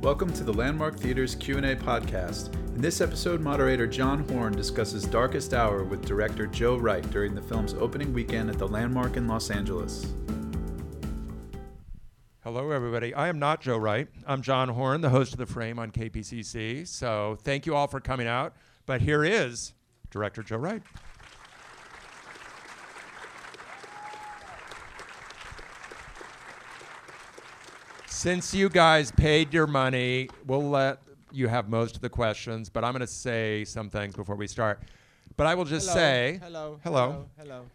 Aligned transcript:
Welcome 0.00 0.32
to 0.34 0.44
the 0.44 0.52
Landmark 0.52 0.96
Theater's 0.96 1.34
Q&A 1.34 1.74
podcast. 1.74 2.54
In 2.76 2.80
this 2.80 3.00
episode, 3.00 3.40
moderator 3.40 3.84
John 3.84 4.20
Horn 4.28 4.52
discusses 4.52 5.02
Darkest 5.04 5.52
Hour 5.52 5.82
with 5.82 6.04
director 6.06 6.46
Joe 6.46 6.76
Wright 6.76 7.02
during 7.10 7.34
the 7.34 7.42
film's 7.42 7.74
opening 7.74 8.12
weekend 8.12 8.48
at 8.48 8.58
the 8.58 8.68
Landmark 8.68 9.16
in 9.16 9.26
Los 9.26 9.50
Angeles. 9.50 10.06
Hello, 12.44 12.70
everybody. 12.70 13.12
I 13.12 13.26
am 13.26 13.40
not 13.40 13.60
Joe 13.60 13.76
Wright. 13.76 14.06
I'm 14.24 14.40
John 14.40 14.68
Horn, 14.68 15.00
the 15.00 15.10
host 15.10 15.32
of 15.32 15.38
The 15.38 15.46
Frame 15.46 15.80
on 15.80 15.90
KPCC. 15.90 16.86
So 16.86 17.36
thank 17.42 17.66
you 17.66 17.74
all 17.74 17.88
for 17.88 17.98
coming 17.98 18.28
out. 18.28 18.54
But 18.86 19.00
here 19.00 19.24
is 19.24 19.74
director 20.10 20.44
Joe 20.44 20.58
Wright. 20.58 20.82
Since 28.18 28.52
you 28.52 28.68
guys 28.68 29.12
paid 29.12 29.54
your 29.54 29.68
money, 29.68 30.28
we'll 30.44 30.68
let 30.68 30.98
you 31.30 31.46
have 31.46 31.68
most 31.68 31.94
of 31.94 32.02
the 32.02 32.08
questions, 32.08 32.68
but 32.68 32.82
I'm 32.82 32.90
going 32.90 32.98
to 32.98 33.06
say 33.06 33.64
some 33.64 33.88
things 33.88 34.16
before 34.16 34.34
we 34.34 34.48
start. 34.48 34.82
But 35.36 35.46
I 35.46 35.54
will 35.54 35.64
just 35.64 35.88
hello, 35.88 36.00
say 36.00 36.40
hello, 36.42 36.80
hello. 36.82 37.26
hello, 37.38 37.66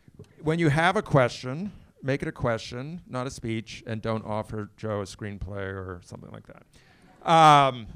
when 0.41 0.59
you 0.59 0.67
have 0.67 0.97
a 0.97 1.01
question, 1.01 1.71
make 2.01 2.21
it 2.21 2.27
a 2.27 2.31
question, 2.33 3.01
not 3.07 3.25
a 3.25 3.31
speech, 3.31 3.85
and 3.87 4.01
don't 4.01 4.25
offer 4.25 4.69
Joe 4.75 4.99
a 4.99 5.05
screenplay 5.05 5.63
or 5.63 6.01
something 6.03 6.29
like 6.31 6.43
that. 6.47 7.31
Um, 7.31 7.87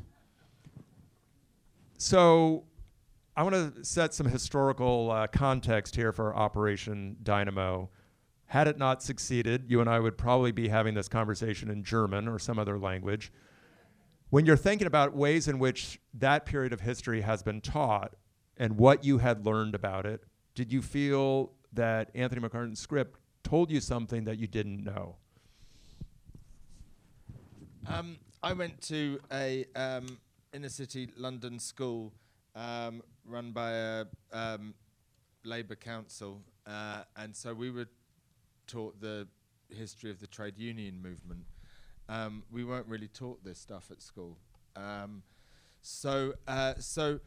so 1.97 2.63
I 3.35 3.43
want 3.43 3.75
to 3.75 3.83
set 3.83 4.13
some 4.13 4.25
historical 4.25 5.11
uh, 5.11 5.27
context 5.27 5.97
here 5.97 6.13
for 6.13 6.33
Operation 6.33 7.17
Dynamo. 7.23 7.89
Had 8.47 8.67
it 8.67 8.77
not 8.77 9.03
succeeded, 9.03 9.65
you 9.67 9.81
and 9.81 9.89
I 9.89 9.99
would 9.99 10.17
probably 10.17 10.51
be 10.51 10.69
having 10.69 10.93
this 10.93 11.09
conversation 11.09 11.69
in 11.69 11.83
German 11.83 12.27
or 12.27 12.39
some 12.39 12.57
other 12.57 12.79
language. 12.79 13.31
When 14.29 14.45
you're 14.45 14.57
thinking 14.57 14.87
about 14.87 15.15
ways 15.15 15.47
in 15.47 15.59
which 15.59 15.99
that 16.13 16.45
period 16.45 16.71
of 16.73 16.81
history 16.81 17.21
has 17.21 17.43
been 17.43 17.61
taught 17.61 18.15
and 18.57 18.77
what 18.77 19.03
you 19.03 19.17
had 19.17 19.45
learned 19.45 19.75
about 19.75 20.05
it, 20.05 20.23
did 20.55 20.71
you 20.71 20.81
feel 20.81 21.51
that 21.73 22.09
Anthony 22.15 22.41
McCarten's 22.41 22.79
script 22.79 23.19
told 23.43 23.69
you 23.69 23.79
something 23.79 24.23
that 24.23 24.39
you 24.39 24.47
didn't 24.47 24.83
know? 24.83 25.15
Um, 27.85 28.17
I 28.43 28.53
went 28.53 28.81
to 28.83 29.19
a 29.31 29.65
um, 29.75 30.17
inner 30.53 30.69
city 30.69 31.09
London 31.15 31.59
school 31.59 32.13
um, 32.55 33.01
run 33.25 33.51
by 33.51 33.71
a 33.71 34.05
um, 34.33 34.73
Labour 35.43 35.75
council, 35.75 36.41
uh, 36.65 37.03
and 37.15 37.35
so 37.35 37.53
we 37.53 37.71
were 37.71 37.87
taught 38.67 38.99
the 39.01 39.27
history 39.69 40.11
of 40.11 40.19
the 40.19 40.27
trade 40.27 40.57
union 40.57 41.01
movement. 41.01 41.45
Um, 42.09 42.43
we 42.51 42.63
weren't 42.63 42.87
really 42.87 43.07
taught 43.07 43.43
this 43.43 43.59
stuff 43.59 43.91
at 43.91 44.01
school. 44.01 44.37
Um, 44.75 45.23
so, 45.81 46.33
uh, 46.47 46.75
so, 46.79 47.19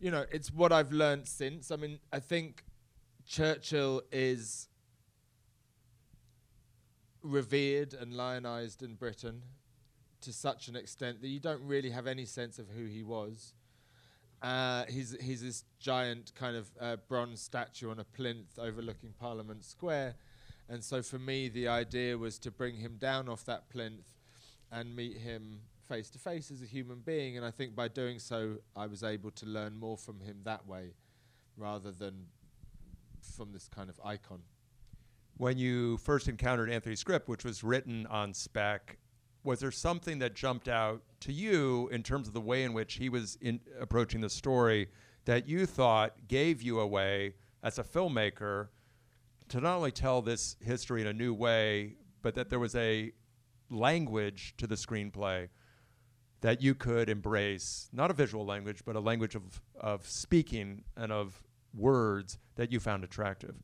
you 0.00 0.10
know, 0.10 0.24
it's 0.32 0.52
what 0.52 0.72
I've 0.72 0.92
learned 0.92 1.28
since. 1.28 1.70
I 1.70 1.76
mean, 1.76 1.98
I 2.12 2.20
think 2.20 2.64
Churchill 3.26 4.02
is 4.10 4.68
revered 7.22 7.94
and 7.94 8.12
lionized 8.12 8.82
in 8.82 8.94
Britain 8.94 9.42
to 10.20 10.32
such 10.32 10.68
an 10.68 10.76
extent 10.76 11.20
that 11.20 11.28
you 11.28 11.40
don't 11.40 11.62
really 11.62 11.90
have 11.90 12.06
any 12.06 12.24
sense 12.24 12.58
of 12.58 12.68
who 12.68 12.86
he 12.86 13.02
was. 13.02 13.54
Uh, 14.42 14.84
he's 14.90 15.16
he's 15.22 15.42
this 15.42 15.64
giant 15.78 16.32
kind 16.34 16.54
of 16.56 16.70
uh, 16.78 16.96
bronze 17.08 17.40
statue 17.40 17.90
on 17.90 17.98
a 17.98 18.04
plinth 18.04 18.58
overlooking 18.58 19.14
Parliament 19.18 19.64
Square, 19.64 20.16
and 20.68 20.82
so 20.82 21.02
for 21.02 21.18
me 21.18 21.48
the 21.48 21.68
idea 21.68 22.16
was 22.16 22.38
to 22.38 22.50
bring 22.50 22.76
him 22.76 22.96
down 22.98 23.28
off 23.28 23.44
that 23.44 23.68
plinth 23.68 24.14
and 24.72 24.96
meet 24.96 25.18
him 25.18 25.60
face 25.88 26.10
to 26.10 26.18
face 26.18 26.50
as 26.50 26.62
a 26.62 26.66
human 26.66 27.00
being. 27.00 27.36
And 27.36 27.46
I 27.46 27.50
think 27.50 27.76
by 27.76 27.88
doing 27.88 28.18
so, 28.18 28.56
I 28.74 28.86
was 28.86 29.02
able 29.02 29.30
to 29.32 29.46
learn 29.46 29.78
more 29.78 29.96
from 29.96 30.20
him 30.20 30.40
that 30.44 30.66
way, 30.66 30.94
rather 31.56 31.92
than 31.92 32.26
from 33.36 33.52
this 33.52 33.68
kind 33.68 33.88
of 33.88 34.00
icon. 34.04 34.40
When 35.36 35.58
you 35.58 35.96
first 35.98 36.28
encountered 36.28 36.70
Anthony's 36.70 37.00
script, 37.00 37.28
which 37.28 37.44
was 37.44 37.64
written 37.64 38.06
on 38.06 38.34
spec, 38.34 38.98
was 39.42 39.60
there 39.60 39.72
something 39.72 40.18
that 40.20 40.34
jumped 40.34 40.68
out 40.68 41.02
to 41.20 41.32
you 41.32 41.88
in 41.88 42.02
terms 42.02 42.28
of 42.28 42.34
the 42.34 42.40
way 42.40 42.62
in 42.64 42.72
which 42.72 42.94
he 42.94 43.08
was 43.08 43.36
in 43.40 43.60
approaching 43.78 44.20
the 44.20 44.30
story 44.30 44.88
that 45.26 45.46
you 45.48 45.66
thought 45.66 46.14
gave 46.28 46.62
you 46.62 46.80
a 46.80 46.86
way 46.86 47.34
as 47.62 47.78
a 47.78 47.82
filmmaker 47.82 48.68
to 49.48 49.60
not 49.60 49.76
only 49.76 49.92
tell 49.92 50.22
this 50.22 50.56
history 50.60 51.00
in 51.00 51.06
a 51.06 51.12
new 51.12 51.34
way, 51.34 51.96
but 52.22 52.34
that 52.34 52.50
there 52.50 52.58
was 52.58 52.74
a 52.74 53.12
language 53.70 54.54
to 54.58 54.66
the 54.66 54.74
screenplay 54.74 55.48
that 56.40 56.60
you 56.60 56.74
could 56.74 57.08
embrace, 57.08 57.88
not 57.92 58.10
a 58.10 58.14
visual 58.14 58.44
language, 58.44 58.82
but 58.84 58.96
a 58.96 59.00
language 59.00 59.34
of, 59.34 59.62
of 59.80 60.06
speaking 60.06 60.84
and 60.96 61.10
of 61.10 61.42
words 61.74 62.38
that 62.56 62.70
you 62.70 62.80
found 62.80 63.02
attractive? 63.02 63.54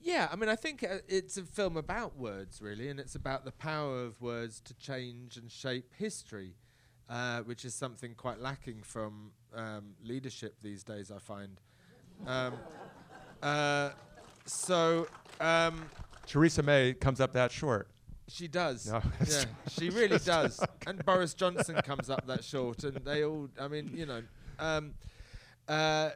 Yeah, 0.00 0.28
I 0.30 0.36
mean, 0.36 0.48
I 0.48 0.54
think 0.54 0.84
uh, 0.84 0.98
it's 1.08 1.36
a 1.36 1.42
film 1.42 1.76
about 1.76 2.16
words, 2.16 2.62
really, 2.62 2.88
and 2.88 3.00
it's 3.00 3.14
about 3.14 3.44
the 3.44 3.52
power 3.52 4.04
of 4.04 4.20
words 4.20 4.60
to 4.66 4.74
change 4.74 5.36
and 5.36 5.50
shape 5.50 5.92
history, 5.96 6.54
uh, 7.08 7.40
which 7.40 7.64
is 7.64 7.74
something 7.74 8.14
quite 8.14 8.38
lacking 8.38 8.82
from 8.82 9.32
um, 9.54 9.94
leadership 10.04 10.56
these 10.62 10.84
days, 10.84 11.10
I 11.10 11.18
find. 11.18 11.60
Um, 12.26 12.54
uh, 13.42 13.90
so. 14.46 15.08
Um, 15.40 15.90
Theresa 16.26 16.62
May 16.62 16.94
comes 16.94 17.20
up 17.20 17.32
that 17.34 17.52
short. 17.52 17.88
She 18.28 18.48
does. 18.48 18.90
No, 18.90 19.00
yeah, 19.26 19.44
she 19.68 19.90
really 19.90 20.18
does. 20.18 20.60
And 20.86 21.04
Boris 21.04 21.34
Johnson 21.34 21.76
comes 21.84 22.10
up 22.10 22.26
that 22.26 22.42
short, 22.42 22.82
and 22.82 22.96
they 23.04 23.24
all. 23.24 23.48
I 23.60 23.68
mean, 23.68 23.92
you 23.94 24.06
know, 24.06 24.22
um, 24.58 24.94
uh, 25.68 26.10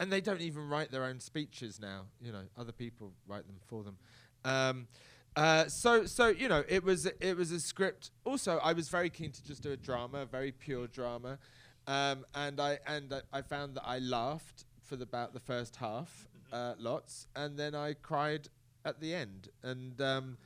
and 0.00 0.12
they 0.12 0.20
don't 0.20 0.40
even 0.40 0.68
write 0.68 0.90
their 0.90 1.04
own 1.04 1.20
speeches 1.20 1.78
now. 1.80 2.06
You 2.20 2.32
know, 2.32 2.42
other 2.58 2.72
people 2.72 3.12
write 3.28 3.46
them 3.46 3.60
for 3.66 3.84
them. 3.84 3.96
Um, 4.44 4.88
uh, 5.36 5.68
so, 5.68 6.04
so 6.06 6.28
you 6.28 6.48
know, 6.48 6.64
it 6.68 6.82
was 6.82 7.06
it 7.06 7.36
was 7.36 7.52
a 7.52 7.60
script. 7.60 8.10
Also, 8.24 8.58
I 8.58 8.72
was 8.72 8.88
very 8.88 9.10
keen 9.10 9.30
to 9.30 9.44
just 9.44 9.62
do 9.62 9.70
a 9.70 9.76
drama, 9.76 10.18
a 10.18 10.26
very 10.26 10.50
pure 10.50 10.88
drama, 10.88 11.38
um, 11.86 12.24
and 12.34 12.60
I 12.60 12.78
and 12.88 13.12
I, 13.12 13.38
I 13.38 13.42
found 13.42 13.76
that 13.76 13.84
I 13.86 14.00
laughed 14.00 14.64
for 14.82 14.96
the, 14.96 15.04
about 15.04 15.32
the 15.32 15.40
first 15.40 15.76
half, 15.76 16.28
uh, 16.52 16.74
lots, 16.78 17.26
and 17.34 17.56
then 17.56 17.74
I 17.74 17.94
cried 17.94 18.48
at 18.84 19.00
the 19.00 19.14
end, 19.14 19.48
and. 19.62 20.00
Um, 20.00 20.36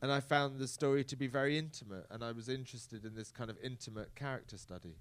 and 0.00 0.12
I 0.12 0.20
found 0.20 0.60
the 0.60 0.68
story 0.68 1.02
to 1.02 1.16
be 1.16 1.26
very 1.26 1.58
intimate, 1.58 2.06
and 2.08 2.22
I 2.22 2.30
was 2.30 2.48
interested 2.48 3.04
in 3.04 3.16
this 3.16 3.32
kind 3.32 3.50
of 3.50 3.56
intimate 3.64 4.14
character 4.14 4.56
study. 4.56 4.94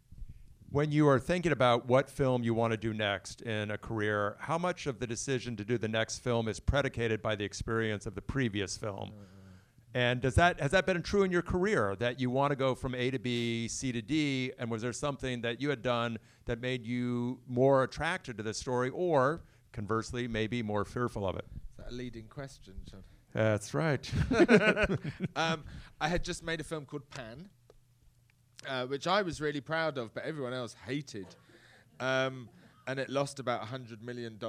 When 0.71 0.91
you 0.91 1.07
are 1.07 1.19
thinking 1.19 1.51
about 1.51 1.85
what 1.85 2.09
film 2.09 2.43
you 2.43 2.55
want 2.55 2.71
to 2.71 2.77
do 2.77 2.95
next 2.95 3.43
in 3.43 3.69
a 3.69 3.77
career, 3.77 4.37
how 4.39 4.57
much 4.57 4.87
of 4.87 4.97
the 4.97 5.05
decision 5.05 5.55
to 5.57 5.63
do 5.63 5.77
the 5.77 5.87
next 5.87 6.23
film 6.23 6.47
is 6.47 6.59
predicated 6.59 7.21
by 7.21 7.35
the 7.35 7.45
experience 7.45 8.07
of 8.07 8.15
the 8.15 8.23
previous 8.23 8.75
film? 8.75 9.11
Uh, 9.11 9.37
And 9.93 10.19
does 10.19 10.35
that 10.35 10.59
has 10.59 10.71
that 10.71 10.85
been 10.85 11.01
true 11.01 11.23
in 11.23 11.31
your 11.31 11.43
career 11.43 11.95
that 11.97 12.19
you 12.19 12.31
want 12.31 12.51
to 12.51 12.55
go 12.55 12.75
from 12.75 12.95
A 12.95 13.11
to 13.11 13.19
B, 13.19 13.67
C 13.67 13.91
to 13.91 14.01
D? 14.01 14.51
And 14.57 14.69
was 14.69 14.81
there 14.81 14.93
something 14.93 15.41
that 15.41 15.61
you 15.61 15.69
had 15.69 15.81
done 15.81 16.17
that 16.45 16.59
made 16.59 16.85
you 16.85 17.39
more 17.47 17.83
attracted 17.83 18.37
to 18.37 18.43
the 18.43 18.53
story, 18.53 18.89
or 18.89 19.41
conversely, 19.77 20.27
maybe 20.27 20.63
more 20.63 20.83
fearful 20.83 21.27
of 21.27 21.35
it? 21.35 21.45
Is 21.69 21.77
that 21.77 21.91
a 21.91 21.93
leading 21.93 22.25
question, 22.25 22.73
John? 22.89 23.03
That's 23.31 23.75
right. 23.75 24.11
um, 25.35 25.63
I 26.01 26.07
had 26.07 26.23
just 26.23 26.43
made 26.43 26.59
a 26.59 26.63
film 26.63 26.85
called 26.85 27.07
Pan, 27.11 27.47
uh, 28.67 28.87
which 28.87 29.05
I 29.05 29.21
was 29.21 29.39
really 29.39 29.61
proud 29.61 29.99
of, 29.99 30.15
but 30.15 30.23
everyone 30.23 30.53
else 30.53 30.75
hated. 30.87 31.27
Um, 31.99 32.49
and 32.87 32.99
it 32.99 33.07
lost 33.07 33.39
about 33.39 33.61
$100 33.61 34.01
million 34.01 34.39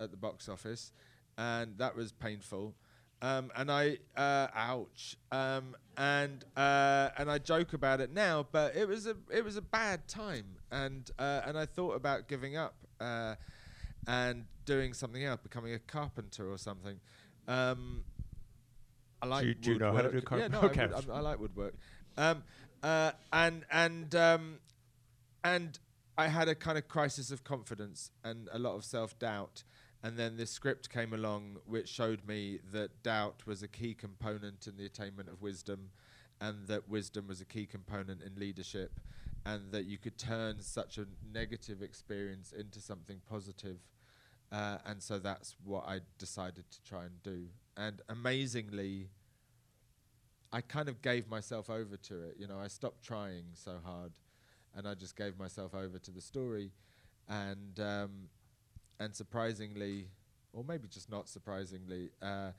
at 0.00 0.10
the 0.12 0.16
box 0.16 0.48
office, 0.48 0.92
and 1.36 1.76
that 1.78 1.96
was 1.96 2.12
painful. 2.12 2.72
Um, 3.20 3.50
and 3.56 3.72
I, 3.72 3.98
uh, 4.16 4.46
ouch. 4.54 5.16
Um, 5.32 5.74
and 5.96 6.44
uh, 6.56 7.08
and 7.16 7.28
I 7.28 7.38
joke 7.38 7.72
about 7.72 8.00
it 8.00 8.12
now, 8.12 8.46
but 8.52 8.76
it 8.76 8.86
was 8.86 9.06
a 9.06 9.16
it 9.32 9.42
was 9.42 9.56
a 9.56 9.62
bad 9.62 10.06
time, 10.06 10.44
and 10.70 11.10
uh, 11.18 11.40
and 11.46 11.56
I 11.58 11.64
thought 11.64 11.96
about 11.96 12.28
giving 12.28 12.58
up 12.58 12.74
uh, 13.00 13.36
and 14.06 14.44
doing 14.64 14.92
something 14.92 15.24
else, 15.24 15.40
becoming 15.42 15.74
a 15.74 15.78
carpenter 15.78 16.50
or 16.50 16.58
something. 16.58 17.00
Um, 17.48 18.04
I 19.22 19.26
like 19.26 19.42
Do 19.42 19.48
you- 19.48 19.54
do 19.54 19.72
you 19.72 19.78
know 19.78 19.92
how 19.92 20.02
to 20.02 20.08
do 20.10 20.14
woodwork. 20.16 20.40
Yeah, 20.40 20.48
no, 20.48 20.60
carp- 20.68 20.78
I, 20.92 20.96
would, 20.96 21.10
I 21.10 21.20
like 21.20 21.38
woodwork. 21.40 21.74
Um, 22.16 22.42
uh, 22.82 23.12
and 23.32 23.64
and 23.70 24.14
um, 24.14 24.58
and 25.44 25.78
I 26.18 26.28
had 26.28 26.48
a 26.48 26.54
kind 26.54 26.78
of 26.78 26.88
crisis 26.88 27.30
of 27.30 27.44
confidence 27.44 28.10
and 28.24 28.48
a 28.52 28.58
lot 28.58 28.74
of 28.74 28.84
self 28.84 29.18
doubt. 29.18 29.64
And 30.02 30.16
then 30.16 30.36
this 30.36 30.50
script 30.50 30.88
came 30.90 31.12
along, 31.12 31.56
which 31.66 31.88
showed 31.88 32.26
me 32.28 32.60
that 32.72 33.02
doubt 33.02 33.44
was 33.46 33.62
a 33.62 33.68
key 33.68 33.94
component 33.94 34.66
in 34.66 34.76
the 34.76 34.84
attainment 34.86 35.28
of 35.28 35.42
wisdom, 35.42 35.90
and 36.40 36.68
that 36.68 36.88
wisdom 36.88 37.26
was 37.26 37.40
a 37.40 37.44
key 37.44 37.66
component 37.66 38.22
in 38.22 38.38
leadership, 38.38 39.00
and 39.44 39.72
that 39.72 39.86
you 39.86 39.98
could 39.98 40.16
turn 40.16 40.60
such 40.60 40.98
a 40.98 41.06
negative 41.32 41.82
experience 41.82 42.52
into 42.52 42.78
something 42.80 43.20
positive. 43.28 43.78
Uh, 44.52 44.78
and 44.86 45.02
so 45.02 45.18
that's 45.18 45.56
what 45.64 45.84
I 45.86 46.00
decided 46.18 46.70
to 46.70 46.82
try 46.82 47.04
and 47.04 47.22
do. 47.22 47.46
And 47.76 48.00
amazingly, 48.08 49.08
I 50.52 50.60
kind 50.60 50.88
of 50.88 51.02
gave 51.02 51.28
myself 51.28 51.68
over 51.68 51.96
to 51.96 52.22
it. 52.22 52.36
You 52.38 52.46
know, 52.46 52.58
I 52.58 52.68
stopped 52.68 53.02
trying 53.04 53.44
so 53.54 53.78
hard, 53.84 54.12
and 54.74 54.86
I 54.86 54.94
just 54.94 55.16
gave 55.16 55.38
myself 55.38 55.74
over 55.74 55.98
to 55.98 56.10
the 56.10 56.20
story, 56.20 56.70
and 57.28 57.78
um, 57.80 58.10
and 59.00 59.14
surprisingly, 59.14 60.06
or 60.52 60.64
maybe 60.64 60.88
just 60.88 61.10
not 61.10 61.28
surprisingly, 61.28 62.10
uh, 62.22 62.52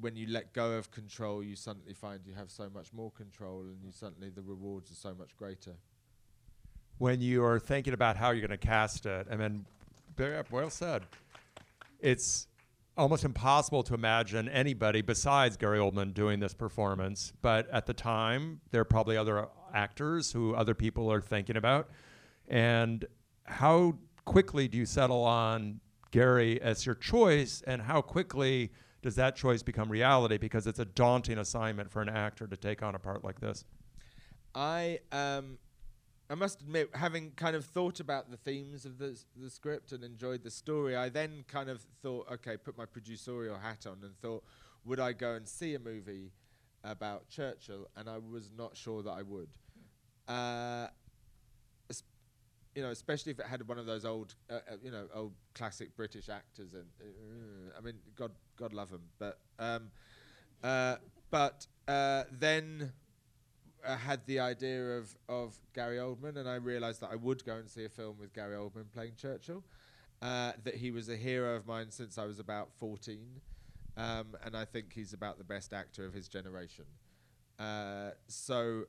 when 0.00 0.16
you 0.16 0.26
let 0.28 0.52
go 0.52 0.72
of 0.72 0.90
control, 0.90 1.42
you 1.42 1.56
suddenly 1.56 1.94
find 1.94 2.20
you 2.26 2.34
have 2.34 2.50
so 2.50 2.68
much 2.72 2.92
more 2.92 3.10
control, 3.10 3.62
and 3.62 3.82
you 3.82 3.90
suddenly 3.90 4.30
the 4.30 4.42
rewards 4.42 4.90
are 4.92 4.94
so 4.94 5.14
much 5.14 5.36
greater. 5.36 5.72
When 6.98 7.22
you 7.22 7.42
are 7.44 7.58
thinking 7.58 7.94
about 7.94 8.16
how 8.16 8.30
you're 8.30 8.46
going 8.46 8.58
to 8.58 8.66
cast 8.66 9.06
it, 9.06 9.26
and 9.30 9.40
then, 9.40 9.64
very 10.20 10.42
well 10.50 10.68
said. 10.68 11.06
It's 11.98 12.46
almost 12.96 13.24
impossible 13.24 13.82
to 13.84 13.94
imagine 13.94 14.48
anybody 14.48 15.00
besides 15.00 15.56
Gary 15.56 15.78
Oldman 15.78 16.12
doing 16.12 16.40
this 16.40 16.52
performance. 16.52 17.32
But 17.40 17.70
at 17.70 17.86
the 17.86 17.94
time, 17.94 18.60
there 18.70 18.82
are 18.82 18.84
probably 18.86 19.16
other 19.16 19.48
actors 19.72 20.30
who 20.30 20.54
other 20.54 20.74
people 20.74 21.10
are 21.10 21.22
thinking 21.22 21.56
about. 21.56 21.88
And 22.48 23.06
how 23.44 23.96
quickly 24.26 24.68
do 24.68 24.76
you 24.76 24.84
settle 24.84 25.24
on 25.24 25.80
Gary 26.10 26.60
as 26.60 26.84
your 26.84 26.96
choice, 26.96 27.62
and 27.66 27.80
how 27.80 28.02
quickly 28.02 28.72
does 29.00 29.14
that 29.14 29.36
choice 29.36 29.62
become 29.62 29.88
reality? 29.88 30.36
Because 30.36 30.66
it's 30.66 30.80
a 30.80 30.84
daunting 30.84 31.38
assignment 31.38 31.90
for 31.90 32.02
an 32.02 32.08
actor 32.08 32.46
to 32.46 32.56
take 32.56 32.82
on 32.82 32.94
a 32.94 32.98
part 32.98 33.24
like 33.24 33.40
this. 33.40 33.64
I 34.54 34.98
um, 35.12 35.56
I 36.30 36.36
must 36.36 36.60
admit, 36.60 36.90
having 36.94 37.32
kind 37.32 37.56
of 37.56 37.64
thought 37.64 37.98
about 37.98 38.30
the 38.30 38.36
themes 38.36 38.86
of 38.86 38.98
the 38.98 39.20
the 39.36 39.50
script 39.50 39.90
and 39.90 40.04
enjoyed 40.04 40.44
the 40.44 40.50
story, 40.50 40.96
I 40.96 41.08
then 41.08 41.44
kind 41.48 41.68
of 41.68 41.84
thought, 42.02 42.30
okay, 42.32 42.56
put 42.56 42.78
my 42.78 42.86
producerial 42.86 43.60
hat 43.60 43.84
on 43.86 43.98
and 44.02 44.16
thought, 44.22 44.44
would 44.84 45.00
I 45.00 45.12
go 45.12 45.34
and 45.34 45.48
see 45.48 45.74
a 45.74 45.80
movie 45.80 46.30
about 46.84 47.28
Churchill? 47.28 47.88
And 47.96 48.08
I 48.08 48.18
was 48.18 48.52
not 48.56 48.76
sure 48.76 49.02
that 49.02 49.10
I 49.10 49.22
would. 49.22 49.48
Uh, 50.28 50.86
you 52.74 52.82
know, 52.82 52.90
especially 52.90 53.32
if 53.32 53.40
it 53.40 53.46
had 53.46 53.66
one 53.66 53.78
of 53.78 53.86
those 53.86 54.04
old, 54.04 54.34
uh, 54.48 54.54
uh, 54.54 54.76
you 54.82 54.90
know, 54.90 55.06
old 55.12 55.32
classic 55.54 55.96
British 55.96 56.28
actors, 56.28 56.72
and 56.72 56.84
uh, 57.00 57.76
I 57.76 57.80
mean, 57.80 57.94
God, 58.14 58.30
God 58.56 58.72
love 58.72 58.90
them, 58.90 59.02
but 59.18 59.38
um, 59.58 59.90
uh, 60.62 60.96
but 61.30 61.66
uh, 61.88 62.24
then 62.30 62.92
uh, 63.84 63.96
had 63.96 64.24
the 64.26 64.40
idea 64.40 64.98
of 64.98 65.14
of 65.28 65.58
Gary 65.74 65.96
Oldman, 65.96 66.36
and 66.36 66.48
I 66.48 66.56
realised 66.56 67.00
that 67.00 67.10
I 67.10 67.16
would 67.16 67.44
go 67.44 67.56
and 67.56 67.68
see 67.68 67.84
a 67.84 67.88
film 67.88 68.16
with 68.18 68.32
Gary 68.32 68.56
Oldman 68.56 68.90
playing 68.92 69.12
Churchill. 69.16 69.64
Uh, 70.22 70.52
that 70.64 70.74
he 70.74 70.90
was 70.90 71.08
a 71.08 71.16
hero 71.16 71.56
of 71.56 71.66
mine 71.66 71.90
since 71.90 72.18
I 72.18 72.26
was 72.26 72.38
about 72.38 72.68
14, 72.78 73.18
um, 73.96 74.36
and 74.44 74.54
I 74.54 74.66
think 74.66 74.92
he's 74.92 75.14
about 75.14 75.38
the 75.38 75.44
best 75.44 75.72
actor 75.72 76.04
of 76.04 76.12
his 76.12 76.28
generation. 76.28 76.84
Uh, 77.58 78.10
so, 78.28 78.84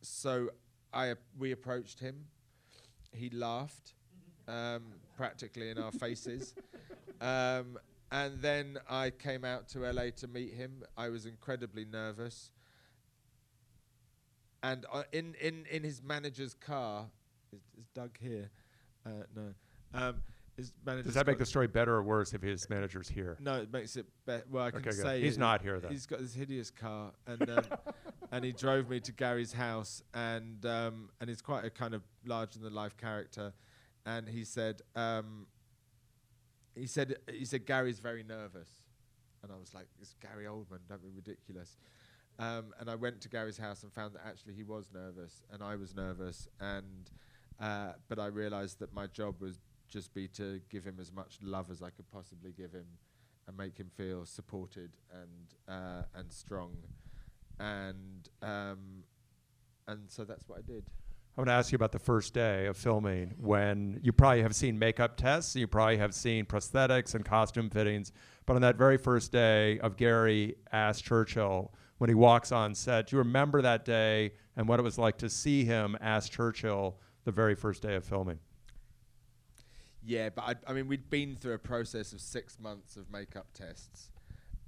so 0.00 0.48
I 0.94 1.14
we 1.38 1.52
approached 1.52 2.00
him. 2.00 2.24
He 3.12 3.28
laughed, 3.30 3.92
um, 4.48 4.84
practically 5.16 5.70
in 5.70 5.78
our 5.78 5.92
faces. 5.92 6.54
Um, 7.18 7.78
and 8.12 8.42
then 8.42 8.78
I 8.90 9.08
came 9.08 9.42
out 9.42 9.68
to 9.70 9.90
LA 9.90 10.10
to 10.16 10.28
meet 10.28 10.52
him. 10.52 10.82
I 10.98 11.08
was 11.08 11.24
incredibly 11.24 11.86
nervous 11.86 12.50
and 14.72 14.86
uh, 14.92 15.02
in 15.12 15.34
in 15.40 15.64
in 15.70 15.82
his 15.82 16.02
manager's 16.02 16.54
car 16.54 17.06
is, 17.52 17.60
is 17.78 17.86
Doug 17.94 18.16
here? 18.20 18.50
Uh, 19.04 19.10
no. 19.34 19.54
Um, 19.94 20.22
his 20.56 20.72
Does 20.84 21.14
that 21.14 21.26
make 21.26 21.38
the 21.38 21.46
story 21.46 21.66
better 21.66 21.94
or 21.94 22.02
worse 22.02 22.32
if 22.32 22.40
his 22.40 22.68
manager's 22.70 23.08
here? 23.08 23.36
No, 23.40 23.56
it 23.60 23.70
makes 23.70 23.96
it 23.96 24.06
better. 24.24 24.44
Well, 24.50 24.64
I 24.64 24.70
can 24.70 24.80
okay, 24.80 24.90
say 24.90 25.20
he's 25.20 25.36
not 25.36 25.60
here. 25.60 25.78
Then 25.78 25.90
he's 25.90 26.06
got 26.06 26.18
this 26.18 26.34
hideous 26.34 26.70
car, 26.70 27.12
and 27.26 27.50
um, 27.50 27.64
and 28.32 28.44
he 28.44 28.52
drove 28.52 28.88
me 28.88 28.98
to 29.00 29.12
Gary's 29.12 29.52
house, 29.52 30.02
and 30.14 30.64
um, 30.64 31.10
and 31.20 31.28
he's 31.28 31.42
quite 31.42 31.64
a 31.64 31.70
kind 31.70 31.94
of 31.94 32.02
larger 32.24 32.58
than 32.58 32.72
life 32.72 32.96
character, 32.96 33.52
and 34.06 34.26
he 34.28 34.44
said 34.44 34.80
um, 34.94 35.46
he 36.74 36.86
said 36.86 37.16
he 37.30 37.44
said 37.44 37.66
Gary's 37.66 38.00
very 38.00 38.22
nervous, 38.22 38.70
and 39.42 39.52
I 39.52 39.56
was 39.56 39.74
like, 39.74 39.86
it's 40.00 40.14
Gary 40.20 40.46
Oldman, 40.46 40.80
don't 40.88 41.02
be 41.02 41.10
ridiculous. 41.10 41.76
Um, 42.38 42.74
and 42.78 42.90
I 42.90 42.94
went 42.94 43.20
to 43.22 43.28
Gary's 43.28 43.56
house 43.56 43.82
and 43.82 43.92
found 43.92 44.14
that 44.14 44.22
actually 44.26 44.54
he 44.54 44.62
was 44.62 44.90
nervous 44.92 45.42
and 45.50 45.62
I 45.62 45.76
was 45.76 45.94
nervous. 45.94 46.48
And 46.60 47.10
uh, 47.60 47.92
but 48.08 48.18
I 48.18 48.26
realised 48.26 48.78
that 48.80 48.92
my 48.94 49.06
job 49.06 49.40
was 49.40 49.58
just 49.88 50.12
be 50.12 50.28
to 50.28 50.60
give 50.70 50.84
him 50.84 50.98
as 51.00 51.12
much 51.12 51.38
love 51.42 51.70
as 51.70 51.82
I 51.82 51.90
could 51.90 52.10
possibly 52.10 52.52
give 52.52 52.72
him, 52.72 52.86
and 53.46 53.56
make 53.56 53.78
him 53.78 53.90
feel 53.96 54.26
supported 54.26 54.90
and 55.12 55.54
uh, 55.68 56.02
and 56.14 56.30
strong. 56.30 56.76
And 57.58 58.28
um, 58.42 59.04
and 59.88 60.00
so 60.08 60.24
that's 60.24 60.48
what 60.48 60.58
I 60.58 60.62
did. 60.62 60.84
I 61.36 61.40
want 61.40 61.48
to 61.48 61.54
ask 61.54 61.70
you 61.70 61.76
about 61.76 61.92
the 61.92 61.98
first 61.98 62.32
day 62.32 62.66
of 62.66 62.78
filming 62.78 63.34
when 63.38 64.00
you 64.02 64.10
probably 64.10 64.40
have 64.40 64.54
seen 64.54 64.78
makeup 64.78 65.18
tests, 65.18 65.54
you 65.54 65.66
probably 65.66 65.98
have 65.98 66.14
seen 66.14 66.46
prosthetics 66.46 67.14
and 67.14 67.26
costume 67.26 67.68
fittings, 67.68 68.10
but 68.46 68.56
on 68.56 68.62
that 68.62 68.76
very 68.76 68.96
first 68.96 69.32
day 69.32 69.78
of 69.80 69.98
Gary 69.98 70.56
asked 70.72 71.04
Churchill, 71.04 71.74
when 71.98 72.10
he 72.10 72.14
walks 72.14 72.52
on 72.52 72.74
set. 72.74 73.08
Do 73.08 73.16
you 73.16 73.18
remember 73.18 73.62
that 73.62 73.84
day 73.84 74.32
and 74.56 74.68
what 74.68 74.80
it 74.80 74.82
was 74.82 74.98
like 74.98 75.18
to 75.18 75.30
see 75.30 75.64
him 75.64 75.96
as 76.00 76.28
Churchill 76.28 76.96
the 77.24 77.32
very 77.32 77.54
first 77.54 77.82
day 77.82 77.94
of 77.94 78.04
filming? 78.04 78.38
Yeah, 80.04 80.28
but 80.28 80.44
I, 80.44 80.70
I 80.70 80.72
mean, 80.72 80.86
we'd 80.86 81.10
been 81.10 81.36
through 81.36 81.54
a 81.54 81.58
process 81.58 82.12
of 82.12 82.20
six 82.20 82.60
months 82.60 82.96
of 82.96 83.10
makeup 83.10 83.48
tests, 83.52 84.10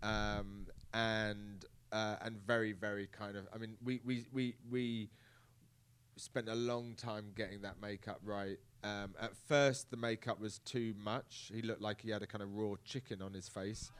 um, 0.03 0.67
and 0.93 1.65
uh, 1.93 2.17
and 2.23 2.37
very, 2.45 2.73
very 2.73 3.07
kind 3.07 3.37
of. 3.37 3.47
I 3.55 3.59
mean, 3.59 3.77
we 3.85 4.01
we 4.05 4.27
we 4.33 4.57
we 4.69 5.11
spent 6.17 6.49
a 6.49 6.55
long 6.55 6.95
time 6.97 7.27
getting 7.37 7.63
that 7.63 7.81
makeup 7.81 8.21
right. 8.25 8.59
Um, 8.83 9.15
at 9.21 9.37
first, 9.47 9.91
the 9.93 9.97
makeup 9.97 10.41
was 10.41 10.59
too 10.61 10.95
much. 11.03 11.53
He 11.55 11.63
looked 11.63 11.83
like 11.83 12.01
he 12.01 12.11
had 12.11 12.23
a 12.23 12.27
kind 12.27 12.43
of 12.43 12.53
raw 12.55 12.75
chicken 12.85 13.23
on 13.23 13.33
his 13.33 13.49
face. 13.49 13.93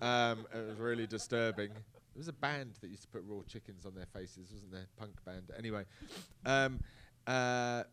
um, 0.00 0.46
it 0.54 0.66
was 0.66 0.78
really 0.78 1.06
disturbing. 1.06 1.70
There 2.14 2.20
was 2.20 2.28
a 2.28 2.32
band 2.32 2.74
that 2.80 2.88
used 2.88 3.02
to 3.02 3.08
put 3.08 3.22
raw 3.26 3.42
chickens 3.46 3.86
on 3.86 3.94
their 3.94 4.06
faces, 4.06 4.50
wasn't 4.52 4.72
there? 4.72 4.86
Punk 4.96 5.24
band. 5.24 5.50
Anyway, 5.56 5.84
um, 6.44 6.80
uh, 7.26 7.84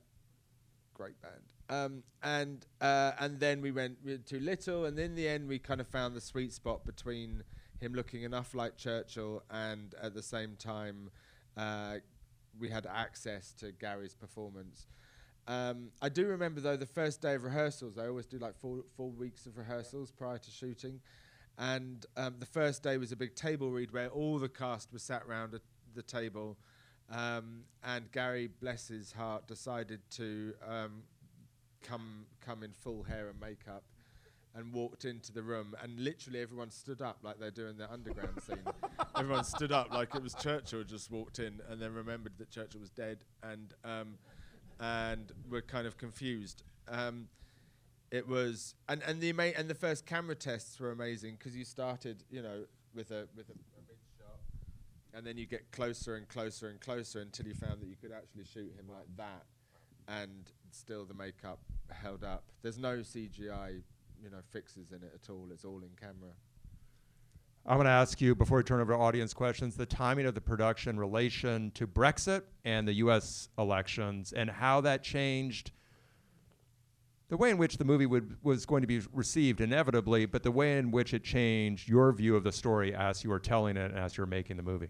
great 0.94 1.22
band. 1.22 1.34
Um, 1.70 2.04
and 2.24 2.66
uh, 2.82 3.12
and 3.20 3.40
then 3.40 3.62
we 3.62 3.72
went 3.72 3.98
too 4.26 4.40
little, 4.40 4.86
and 4.86 4.98
in 4.98 5.16
the 5.16 5.28
end, 5.28 5.48
we 5.48 5.60
kind 5.60 5.80
of 5.80 5.88
found 5.88 6.16
the 6.16 6.22
sweet 6.22 6.54
spot 6.54 6.86
between 6.86 7.44
him 7.80 7.94
looking 7.94 8.24
enough 8.24 8.56
like 8.56 8.78
Churchill, 8.78 9.44
and 9.52 9.94
at 10.02 10.14
the 10.14 10.24
same 10.24 10.56
time, 10.56 11.12
uh, 11.56 11.96
we 12.60 12.70
had 12.70 12.88
access 12.88 13.54
to 13.54 13.72
Gary's 13.72 14.16
performance. 14.16 14.88
Um, 15.48 15.92
I 16.02 16.10
do 16.10 16.28
remember 16.28 16.60
though 16.60 16.76
the 16.76 16.86
first 16.86 17.22
day 17.22 17.36
of 17.36 17.44
rehearsals. 17.44 17.98
I 17.98 18.08
always 18.08 18.26
do 18.26 18.38
like 18.38 18.58
four 18.58 18.84
four 18.96 19.10
weeks 19.10 19.46
of 19.46 19.58
rehearsals 19.58 20.12
prior 20.12 20.38
to 20.38 20.52
shooting, 20.52 21.00
and 21.58 22.06
um, 22.16 22.36
the 22.40 22.46
first 22.46 22.84
day 22.84 22.98
was 22.98 23.12
a 23.12 23.16
big 23.16 23.36
table 23.36 23.72
read 23.72 23.92
where 23.92 24.10
all 24.10 24.38
the 24.38 24.50
cast 24.50 24.94
was 24.94 25.04
sat 25.04 25.24
around 25.28 25.60
the 25.96 26.04
table. 26.04 26.58
Um, 27.10 27.64
and 27.84 28.12
Gary, 28.12 28.50
bless 28.60 28.90
his 28.90 29.12
heart, 29.12 29.48
decided 29.48 30.02
to 30.12 30.54
um, 30.68 31.04
come 31.82 32.26
come 32.42 32.64
in 32.64 32.72
full 32.72 33.04
hair 33.04 33.30
and 33.30 33.40
makeup 33.40 33.84
and 34.56 34.74
walked 34.74 35.06
into 35.06 35.32
the 35.32 35.42
room 35.42 35.76
and 35.84 36.00
literally 36.00 36.42
everyone 36.42 36.72
stood 36.72 37.02
up 37.02 37.20
like 37.22 37.40
they're 37.40 37.52
doing 37.52 37.78
the 37.78 37.92
underground 37.92 38.42
scene. 38.42 38.58
Everyone 39.16 39.44
stood 39.44 39.72
up 39.72 39.92
like 39.92 40.16
it 40.16 40.22
was 40.22 40.34
Churchill 40.34 40.84
just 40.84 41.12
walked 41.12 41.40
in 41.40 41.60
and 41.70 41.82
then 41.82 41.94
remembered 41.94 42.34
that 42.38 42.50
Churchill 42.50 42.80
was 42.80 42.90
dead 42.90 43.20
and 43.44 43.74
um, 43.84 44.16
and 44.80 45.32
were 45.50 45.62
kind 45.62 45.88
of 45.88 45.98
confused. 45.98 46.64
Um, 46.88 47.28
it 48.12 48.28
was 48.28 48.76
and 48.88 49.02
and 49.04 49.20
the 49.22 49.30
ama- 49.30 49.54
and 49.58 49.70
the 49.70 49.76
first 49.76 50.06
camera 50.06 50.36
tests 50.36 50.80
were 50.80 50.92
amazing 50.92 51.36
because 51.38 51.56
you 51.56 51.66
started 51.66 52.24
you 52.30 52.42
know 52.42 52.66
with 52.96 53.12
a 53.12 53.28
with 53.36 53.50
a, 53.50 53.54
a 53.54 53.82
big 53.88 53.98
shot 54.18 54.40
and 55.14 55.26
then 55.26 55.38
you 55.38 55.46
get 55.46 55.72
closer 55.72 56.16
and 56.16 56.28
closer 56.28 56.70
and 56.70 56.80
closer 56.80 57.20
until 57.20 57.46
you 57.46 57.54
found 57.54 57.82
that 57.82 57.88
you 57.88 57.96
could 58.00 58.12
actually 58.12 58.46
shoot 58.46 58.74
him 58.78 58.88
like 58.90 59.08
that 59.18 59.46
and 60.08 60.52
still 60.72 61.06
the 61.06 61.14
makeup 61.14 61.60
held 61.90 62.24
up. 62.24 62.44
There's 62.62 62.78
no 62.78 62.98
CGI 62.98 63.82
you 64.22 64.30
know 64.30 64.40
fixes 64.52 64.92
in 64.92 64.98
it 64.98 65.12
at 65.14 65.30
all. 65.30 65.50
It's 65.52 65.66
all 65.66 65.80
in 65.80 65.92
camera. 66.00 66.34
I'm 67.66 67.76
going 67.76 67.86
to 67.86 67.92
ask 67.92 68.22
you 68.22 68.34
before 68.34 68.60
we 68.60 68.64
turn 68.64 68.80
over 68.80 68.94
to 68.94 68.98
audience 68.98 69.34
questions 69.34 69.76
the 69.76 69.86
timing 69.86 70.26
of 70.26 70.34
the 70.34 70.40
production 70.40 70.98
relation 70.98 71.72
to 71.72 71.86
Brexit 71.86 72.44
and 72.64 72.88
the 72.88 72.94
US 72.94 73.50
elections 73.58 74.32
and 74.32 74.50
how 74.50 74.80
that 74.82 75.04
changed 75.04 75.72
the 77.30 77.38
way 77.38 77.50
in 77.50 77.58
which 77.58 77.78
the 77.78 77.86
movie 77.86 78.06
would, 78.06 78.38
was 78.42 78.66
going 78.66 78.82
to 78.82 78.88
be 78.88 79.02
received 79.14 79.62
inevitably, 79.62 80.26
but 80.26 80.44
the 80.44 80.52
way 80.52 80.78
in 80.78 80.92
which 80.92 81.14
it 81.14 81.24
changed 81.24 81.90
your 81.90 82.12
view 82.14 82.36
of 82.36 82.44
the 82.44 82.52
story 82.52 82.96
as 82.96 83.24
you 83.24 83.30
were 83.30 83.40
telling 83.40 83.78
it 83.78 83.92
and 83.92 84.00
as 84.00 84.18
you 84.18 84.22
were 84.22 84.28
making 84.28 84.58
the 84.58 84.64
movie. 84.64 84.90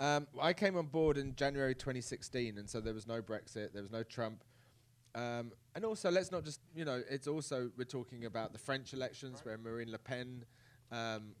Um, 0.00 0.26
I 0.40 0.52
came 0.52 0.76
on 0.76 0.86
board 0.86 1.18
in 1.18 1.34
January 1.34 1.74
2016, 1.74 2.56
and 2.56 2.68
so 2.68 2.80
there 2.80 2.94
was 2.94 3.06
no 3.06 3.20
Brexit, 3.20 3.72
there 3.72 3.82
was 3.82 3.90
no 3.90 4.02
Trump. 4.02 4.44
Um, 5.14 5.52
and 5.74 5.84
also, 5.84 6.10
let's 6.10 6.30
not 6.30 6.44
just, 6.44 6.60
you 6.74 6.84
know, 6.84 7.02
it's 7.10 7.26
also, 7.26 7.70
we're 7.76 7.84
talking 7.84 8.24
about 8.24 8.52
the 8.52 8.58
French 8.58 8.94
elections 8.94 9.40
where 9.44 9.58
Marine 9.58 9.90
Le 9.90 9.98
Pen 9.98 10.44
um, 10.90 11.34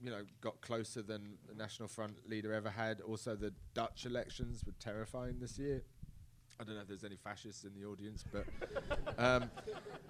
you 0.00 0.10
know, 0.10 0.22
got 0.40 0.60
closer 0.60 1.02
than 1.02 1.38
the 1.48 1.54
National 1.54 1.88
Front 1.88 2.28
leader 2.28 2.52
ever 2.52 2.70
had. 2.70 3.00
Also, 3.00 3.34
the 3.34 3.52
Dutch 3.74 4.06
elections 4.06 4.62
were 4.64 4.74
terrifying 4.78 5.38
this 5.40 5.58
year. 5.58 5.82
I 6.62 6.64
don't 6.64 6.76
know 6.76 6.82
if 6.82 6.86
there's 6.86 7.02
any 7.02 7.16
fascists 7.16 7.64
in 7.64 7.72
the 7.74 7.84
audience, 7.88 8.24
but 8.30 8.46
um, 9.18 9.50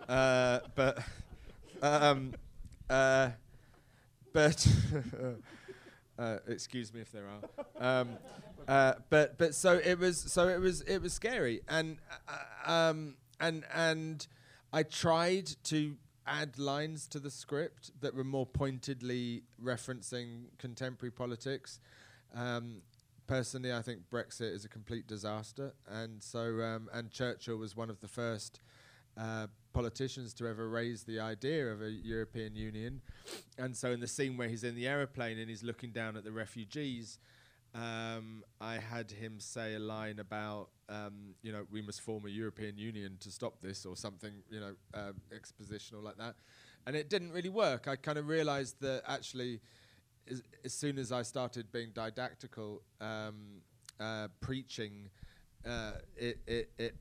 uh, 0.06 0.59
but 0.75 0.99
um, 1.80 2.35
uh, 2.90 3.30
but 4.35 4.68
uh, 6.18 6.37
excuse 6.47 6.92
me 6.92 7.00
if 7.00 7.11
there 7.11 7.25
are. 7.26 8.00
Um, 8.00 8.11
uh, 8.68 8.94
but 9.09 9.38
but 9.38 9.54
so 9.54 9.80
it 9.82 9.99
was 9.99 10.18
so 10.18 10.47
it 10.49 10.61
was 10.61 10.82
it 10.82 10.99
was 10.99 11.14
scary 11.14 11.62
and 11.71 11.97
uh, 12.28 12.71
um, 12.71 13.14
and 13.40 13.64
and 13.75 14.26
I 14.75 14.82
tried 14.82 15.47
to 15.64 15.97
add 16.26 16.59
lines 16.59 17.06
to 17.09 17.18
the 17.18 17.30
script 17.30 17.92
that 18.02 18.14
were 18.14 18.25
more 18.25 18.44
pointedly 18.44 19.44
referencing 19.64 20.49
contemporary 20.59 21.12
politics. 21.12 21.80
Um, 22.35 22.82
personally, 23.26 23.73
I 23.73 23.83
think 23.83 24.00
Brexit 24.11 24.52
is 24.52 24.64
a 24.64 24.69
complete 24.69 25.07
disaster, 25.07 25.75
and 25.88 26.23
so 26.23 26.61
um, 26.61 26.88
and 26.93 27.11
Churchill 27.11 27.57
was 27.57 27.76
one 27.76 27.91
of 27.91 28.00
the 28.00 28.09
first 28.09 28.61
uh, 29.17 29.47
politicians 29.73 30.35
to 30.35 30.47
ever 30.47 30.69
raise 30.69 31.05
the 31.05 31.21
idea 31.21 31.67
of 31.67 31.83
a 31.83 31.91
European 31.91 32.55
Union. 32.55 33.00
And 33.59 33.76
so, 33.76 33.91
in 33.91 34.00
the 34.00 34.07
scene 34.07 34.37
where 34.37 34.49
he's 34.49 34.64
in 34.64 34.75
the 34.75 34.87
aeroplane 34.87 35.38
and 35.38 35.49
he's 35.49 35.62
looking 35.62 35.91
down 35.91 36.17
at 36.17 36.25
the 36.25 36.33
refugees, 36.33 37.19
um, 37.75 38.45
I 38.61 38.75
had 38.75 39.11
him 39.11 39.41
say 39.41 39.75
a 39.75 39.79
line 39.79 40.19
about, 40.19 40.69
um, 40.88 41.35
you 41.43 41.52
know, 41.52 41.67
we 41.71 41.81
must 41.81 42.00
form 42.02 42.26
a 42.26 42.31
European 42.31 42.76
Union 42.76 43.17
to 43.21 43.31
stop 43.31 43.61
this, 43.61 43.87
or 43.87 43.97
something, 43.97 44.33
you 44.50 44.61
know, 44.61 44.75
uh, 44.95 45.12
expositional 45.35 46.02
like 46.02 46.19
that. 46.19 46.35
And 46.87 46.97
it 46.97 47.09
didn't 47.09 47.33
really 47.33 47.49
work. 47.49 47.88
I 47.88 47.97
kind 47.97 48.19
of 48.19 48.29
realized 48.29 48.81
that 48.81 49.02
actually, 49.07 49.61
as, 50.31 50.43
as, 50.64 50.73
soon 50.73 50.99
as 50.99 51.12
I 51.12 51.23
started 51.23 51.73
being 51.73 51.91
didactical, 51.95 52.83
um, 53.00 53.62
uh, 54.00 54.29
preaching, 54.41 55.09
uh, 55.67 55.93
it, 56.17 56.38
it, 56.47 56.71
it, 56.79 56.97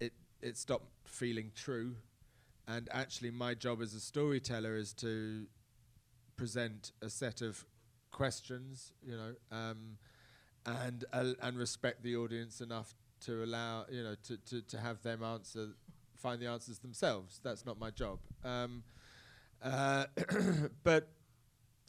it, 0.00 0.12
it 0.42 0.56
stopped 0.56 0.88
feeling 1.06 1.50
true. 1.54 1.94
And 2.66 2.88
actually, 2.92 3.30
my 3.30 3.54
job 3.54 3.82
as 3.82 3.94
a 3.94 4.00
storyteller 4.00 4.76
is 4.76 4.92
to 4.94 5.46
present 6.36 6.92
a 7.02 7.10
set 7.10 7.42
of 7.42 7.64
questions, 8.10 8.92
you 9.02 9.16
know, 9.16 9.34
um, 9.52 9.98
and 10.64 11.04
uh, 11.12 11.32
and 11.42 11.58
respect 11.58 12.02
the 12.02 12.16
audience 12.16 12.60
enough 12.62 12.94
to 13.20 13.44
allow, 13.44 13.84
you 13.90 14.02
know, 14.02 14.14
to, 14.22 14.36
to, 14.38 14.62
to 14.62 14.78
have 14.78 15.02
them 15.02 15.22
answer, 15.22 15.68
find 16.16 16.40
the 16.40 16.46
answers 16.46 16.78
themselves. 16.78 17.40
That's 17.42 17.64
not 17.66 17.78
my 17.78 17.90
job. 17.90 18.18
Um, 18.44 18.82
uh, 19.62 20.06
but 20.82 21.08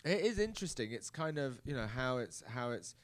it 0.05 0.21
is 0.21 0.39
interesting. 0.39 0.91
It's 0.91 1.09
kind 1.09 1.37
of, 1.39 1.59
you 1.65 1.75
know, 1.75 1.87
how 1.87 2.17
it's 2.17 2.43
how 2.47 2.71
it's. 2.71 2.95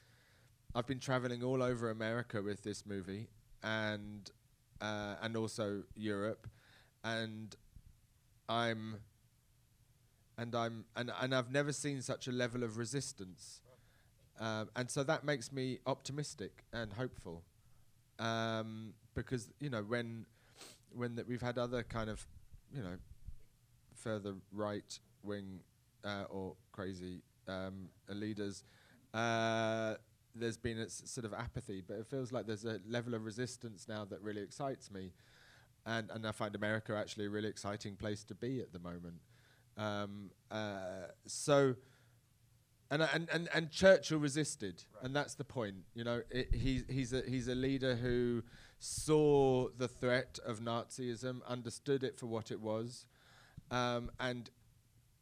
I've 0.74 0.86
been 0.86 1.00
traveling 1.00 1.42
all 1.42 1.62
over 1.62 1.90
America 1.90 2.40
with 2.40 2.62
this 2.62 2.86
movie, 2.86 3.28
and 3.62 4.30
uh, 4.80 5.16
and 5.20 5.36
also 5.36 5.82
Europe, 5.96 6.46
and 7.04 7.54
I'm 8.48 9.00
and 10.38 10.54
I'm 10.54 10.84
and 10.96 11.10
and 11.20 11.34
I've 11.34 11.50
never 11.50 11.72
seen 11.72 12.00
such 12.02 12.28
a 12.28 12.32
level 12.32 12.62
of 12.62 12.78
resistance, 12.78 13.60
um, 14.38 14.70
and 14.76 14.88
so 14.88 15.02
that 15.02 15.24
makes 15.24 15.52
me 15.52 15.80
optimistic 15.86 16.64
and 16.72 16.92
hopeful, 16.92 17.42
um, 18.20 18.94
because 19.14 19.48
you 19.60 19.68
know 19.68 19.82
when 19.82 20.24
when 20.94 21.16
that 21.16 21.28
we've 21.28 21.42
had 21.42 21.58
other 21.58 21.82
kind 21.82 22.08
of 22.08 22.26
you 22.74 22.82
know 22.82 22.96
further 23.94 24.34
right 24.52 24.98
wing 25.22 25.60
uh, 26.04 26.24
or 26.30 26.54
crazy 26.72 27.22
um, 27.48 27.88
leaders. 28.08 28.64
Uh, 29.14 29.94
there's 30.34 30.56
been 30.56 30.78
a 30.78 30.84
s- 30.84 31.02
sort 31.04 31.24
of 31.24 31.34
apathy, 31.34 31.82
but 31.86 31.98
it 31.98 32.06
feels 32.06 32.32
like 32.32 32.46
there's 32.46 32.64
a 32.64 32.80
level 32.88 33.14
of 33.14 33.24
resistance 33.24 33.86
now 33.88 34.04
that 34.06 34.20
really 34.22 34.42
excites 34.42 34.90
me, 34.90 35.12
and 35.86 36.10
and 36.10 36.26
I 36.26 36.32
find 36.32 36.54
America 36.54 36.96
actually 36.96 37.26
a 37.26 37.30
really 37.30 37.48
exciting 37.48 37.96
place 37.96 38.24
to 38.24 38.34
be 38.34 38.60
at 38.60 38.72
the 38.72 38.78
moment. 38.78 39.20
Um, 39.76 40.30
uh, 40.50 41.08
so, 41.26 41.74
and, 42.90 43.02
and 43.02 43.28
and 43.32 43.48
and 43.54 43.70
Churchill 43.70 44.18
resisted, 44.18 44.84
right. 44.94 45.04
and 45.04 45.16
that's 45.16 45.34
the 45.34 45.44
point. 45.44 45.76
You 45.94 46.04
know, 46.04 46.22
it, 46.30 46.54
he's 46.54 46.84
he's 46.88 47.12
a 47.12 47.22
he's 47.26 47.48
a 47.48 47.54
leader 47.54 47.94
who 47.96 48.42
saw 48.78 49.68
the 49.76 49.88
threat 49.88 50.38
of 50.44 50.60
Nazism, 50.60 51.40
understood 51.46 52.02
it 52.02 52.18
for 52.18 52.26
what 52.26 52.50
it 52.50 52.60
was, 52.60 53.06
um, 53.70 54.10
and 54.18 54.50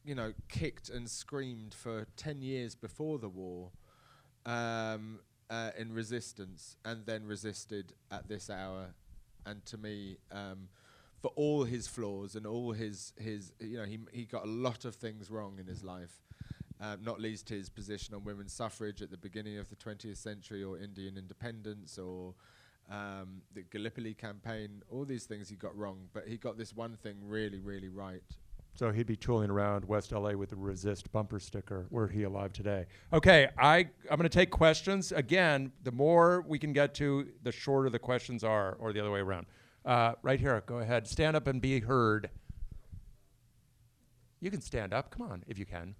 you 0.04 0.14
know, 0.14 0.32
kicked 0.48 0.88
and 0.88 1.08
screamed 1.08 1.74
for 1.74 2.06
ten 2.16 2.42
years 2.42 2.74
before 2.74 3.18
the 3.18 3.28
war 3.28 3.70
um, 4.46 5.20
uh, 5.48 5.70
in 5.78 5.92
resistance 5.92 6.76
and 6.84 7.04
then 7.06 7.26
resisted 7.26 7.92
at 8.10 8.28
this 8.28 8.50
hour. 8.50 8.94
And 9.46 9.64
to 9.66 9.78
me, 9.78 10.18
um, 10.30 10.68
for 11.20 11.32
all 11.34 11.64
his 11.64 11.86
flaws 11.86 12.34
and 12.34 12.46
all 12.46 12.72
his, 12.72 13.12
his 13.18 13.52
you 13.60 13.76
know, 13.78 13.84
he, 13.84 13.98
he 14.12 14.24
got 14.24 14.44
a 14.44 14.50
lot 14.50 14.84
of 14.84 14.94
things 14.94 15.30
wrong 15.30 15.58
in 15.58 15.66
his 15.66 15.82
life. 15.82 16.22
Um, 16.80 17.00
not 17.02 17.20
least 17.20 17.50
his 17.50 17.68
position 17.68 18.14
on 18.14 18.24
women's 18.24 18.54
suffrage 18.54 19.02
at 19.02 19.10
the 19.10 19.18
beginning 19.18 19.58
of 19.58 19.68
the 19.68 19.76
20th 19.76 20.16
century 20.16 20.64
or 20.64 20.78
Indian 20.78 21.18
independence 21.18 21.98
or 21.98 22.34
um, 22.90 23.42
the 23.52 23.62
Gallipoli 23.62 24.14
campaign, 24.14 24.82
all 24.90 25.04
these 25.04 25.24
things 25.24 25.50
he 25.50 25.56
got 25.56 25.76
wrong, 25.76 26.08
but 26.14 26.26
he 26.26 26.38
got 26.38 26.56
this 26.56 26.74
one 26.74 26.96
thing 26.96 27.16
really, 27.22 27.60
really 27.60 27.88
right. 27.88 28.22
So 28.74 28.90
he'd 28.90 29.06
be 29.06 29.16
tooling 29.16 29.50
around 29.50 29.84
West 29.84 30.12
LA 30.12 30.32
with 30.32 30.52
a 30.52 30.56
resist 30.56 31.10
bumper 31.12 31.38
sticker 31.38 31.86
were 31.90 32.08
he 32.08 32.22
alive 32.22 32.52
today. 32.52 32.86
Okay, 33.12 33.48
I, 33.58 33.88
I'm 34.10 34.16
going 34.16 34.22
to 34.22 34.28
take 34.28 34.50
questions. 34.50 35.12
Again, 35.12 35.72
the 35.82 35.92
more 35.92 36.44
we 36.46 36.58
can 36.58 36.72
get 36.72 36.94
to, 36.94 37.28
the 37.42 37.52
shorter 37.52 37.90
the 37.90 37.98
questions 37.98 38.42
are, 38.42 38.76
or 38.80 38.92
the 38.92 39.00
other 39.00 39.10
way 39.10 39.20
around. 39.20 39.46
Uh, 39.84 40.12
right 40.22 40.40
here, 40.40 40.62
go 40.66 40.78
ahead. 40.78 41.06
Stand 41.06 41.36
up 41.36 41.46
and 41.46 41.60
be 41.60 41.80
heard. 41.80 42.30
You 44.40 44.50
can 44.50 44.60
stand 44.60 44.94
up. 44.94 45.10
Come 45.10 45.30
on, 45.30 45.44
if 45.46 45.58
you 45.58 45.66
can. 45.66 45.94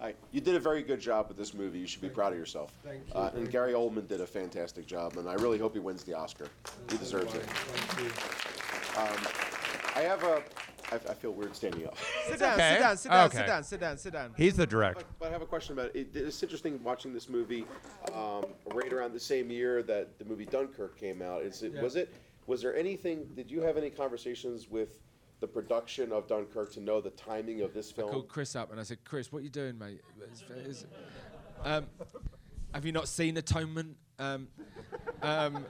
Hi. 0.00 0.14
You 0.32 0.40
did 0.40 0.54
a 0.54 0.60
very 0.60 0.82
good 0.82 0.98
job 0.98 1.28
with 1.28 1.36
this 1.36 1.52
movie. 1.52 1.78
You 1.78 1.86
should 1.86 2.00
be 2.00 2.08
proud 2.08 2.32
of 2.32 2.38
yourself. 2.38 2.72
Thank 2.82 3.06
you. 3.06 3.14
Uh, 3.14 3.30
and 3.34 3.50
Gary 3.50 3.74
Oldman 3.74 4.08
did 4.08 4.22
a 4.22 4.26
fantastic 4.26 4.86
job, 4.86 5.18
and 5.18 5.28
I 5.28 5.34
really 5.34 5.58
hope 5.58 5.74
he 5.74 5.78
wins 5.78 6.04
the 6.04 6.14
Oscar. 6.14 6.46
He 6.90 6.96
deserves 6.96 7.34
it. 7.34 7.42
Thank 7.42 8.06
you. 8.06 9.00
Um, 9.00 9.59
I 9.96 10.00
have 10.00 10.22
a 10.24 10.42
I, 10.92 10.96
I 10.96 11.14
feel 11.14 11.30
weird 11.32 11.54
standing 11.54 11.86
up. 11.86 11.96
Sit 12.28 12.40
down, 12.40 12.54
okay. 12.54 12.72
sit 12.74 12.80
down, 12.80 12.96
sit 12.96 13.08
down, 13.10 13.26
Okay. 13.26 13.36
sit 13.36 13.46
down, 13.46 13.62
sit 13.64 13.80
down, 13.80 13.98
sit 13.98 14.12
down. 14.12 14.34
He's 14.36 14.56
the 14.56 14.66
director. 14.66 15.04
But 15.20 15.28
I 15.28 15.30
have 15.32 15.42
a 15.42 15.46
question 15.46 15.72
about 15.78 15.94
it. 15.94 16.08
It's 16.16 16.42
interesting 16.42 16.82
watching 16.82 17.12
this 17.14 17.28
movie 17.28 17.64
um, 18.12 18.46
right 18.74 18.92
around 18.92 19.12
the 19.12 19.20
same 19.20 19.50
year 19.50 19.82
that 19.84 20.18
the 20.18 20.24
movie 20.24 20.46
Dunkirk 20.46 20.98
came 20.98 21.22
out. 21.22 21.42
Is 21.42 21.62
it 21.62 21.72
Yeah. 21.74 21.82
was 21.82 21.94
it 21.96 22.12
was 22.46 22.60
there 22.62 22.74
anything? 22.74 23.24
Did 23.36 23.50
you 23.50 23.60
have 23.60 23.76
any 23.76 23.90
conversations 23.90 24.68
with 24.68 24.98
the 25.40 25.46
production 25.46 26.12
of 26.12 26.26
Dunkirk 26.26 26.72
to 26.74 26.80
know 26.80 27.00
the 27.00 27.10
timing 27.10 27.62
of 27.62 27.72
this 27.72 27.90
film. 27.90 28.08
I 28.08 28.10
film? 28.10 28.22
called 28.22 28.28
Chris 28.28 28.54
up 28.56 28.70
and 28.72 28.78
I 28.78 28.82
said, 28.82 28.98
Chris, 29.04 29.32
what 29.32 29.38
are 29.38 29.42
you 29.42 29.48
doing, 29.48 29.78
mate? 29.78 30.00
It's- 30.20 30.42
it's- 30.50 30.84
um, 31.64 31.86
have 32.74 32.84
you 32.84 32.92
not 32.92 33.08
seen 33.08 33.36
Atonement? 33.38 33.96
Um, 34.18 34.48
um, 35.22 35.64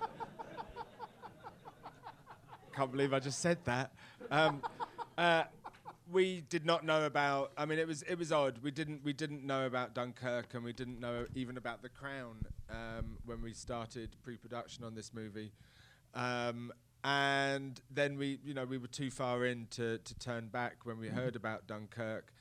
can't 2.81 2.93
believe 2.93 3.13
I 3.13 3.21
just 3.21 3.41
said 3.41 3.59
that. 3.67 3.93
Um, 4.31 4.63
uh, 5.19 5.43
we 6.11 6.41
did 6.49 6.65
not 6.65 6.83
know 6.83 7.05
about. 7.05 7.53
I 7.59 7.67
mean, 7.67 7.79
it 7.79 7.87
was 7.87 8.01
it 8.05 8.15
was 8.15 8.33
odd. 8.33 8.61
We 8.63 8.71
didn't 8.71 9.05
we 9.05 9.13
didn't 9.13 9.45
know 9.45 9.67
about 9.67 9.95
Dunkirk, 9.95 10.55
and 10.55 10.65
we 10.65 10.73
didn't 10.73 10.99
know 10.99 11.27
even 11.35 11.59
about 11.59 11.83
The 11.83 11.91
Crown 11.91 12.47
um, 12.71 13.19
when 13.27 13.43
we 13.43 13.53
started 13.53 14.17
pre-production 14.23 14.83
on 14.83 14.95
this 14.95 15.13
movie. 15.13 15.53
Um, 16.15 16.73
and 17.05 17.79
then 17.91 18.17
we, 18.17 18.39
you 18.43 18.55
know, 18.55 18.65
we 18.65 18.79
were 18.79 18.87
too 18.87 19.11
far 19.11 19.45
in 19.45 19.67
to, 19.73 19.99
to 19.99 20.19
turn 20.19 20.49
back 20.49 20.85
when 20.85 20.99
we 20.99 21.09
heard 21.09 21.37
about 21.37 21.67
Dunkirk. 21.67 22.33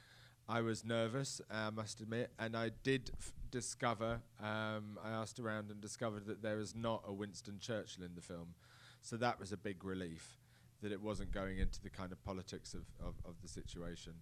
I 0.47 0.61
was 0.61 0.85
nervous, 0.85 1.41
I 1.51 1.69
must 1.69 1.99
admit, 2.01 2.31
and 2.39 2.55
I 2.57 2.71
did 2.83 3.11
discover. 3.51 4.21
Um, 4.41 4.97
I 5.03 5.11
asked 5.11 5.39
around 5.39 5.69
and 5.69 5.79
discovered 5.79 6.25
that 6.27 6.41
there 6.41 6.59
is 6.59 6.75
not 6.75 7.03
a 7.07 7.13
Winston 7.13 7.59
Churchill 7.59 8.03
in 8.03 8.15
the 8.15 8.21
film, 8.21 8.55
so 9.01 9.17
that 9.17 9.39
was 9.39 9.51
a 9.51 9.57
big 9.57 9.83
relief 9.83 10.37
that 10.81 10.91
it 10.91 11.01
wasn't 11.01 11.31
going 11.31 11.57
into 11.57 11.81
the 11.81 11.89
kind 11.89 12.11
of 12.11 12.23
politics 12.23 12.73
of, 12.73 12.83
of, 13.05 13.15
of 13.25 13.35
the 13.41 13.47
situation. 13.47 14.13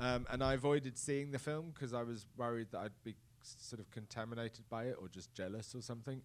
Um, 0.00 0.26
and 0.30 0.42
I 0.42 0.54
avoided 0.54 0.96
seeing 0.96 1.32
the 1.32 1.38
film 1.38 1.70
because 1.74 1.92
I 1.92 2.02
was 2.02 2.24
worried 2.36 2.68
that 2.72 2.78
I'd 2.78 3.04
be 3.04 3.14
sort 3.42 3.80
of 3.80 3.90
contaminated 3.90 4.68
by 4.70 4.84
it 4.84 4.96
or 5.00 5.08
just 5.08 5.34
jealous 5.34 5.74
or 5.74 5.82
something. 5.82 6.22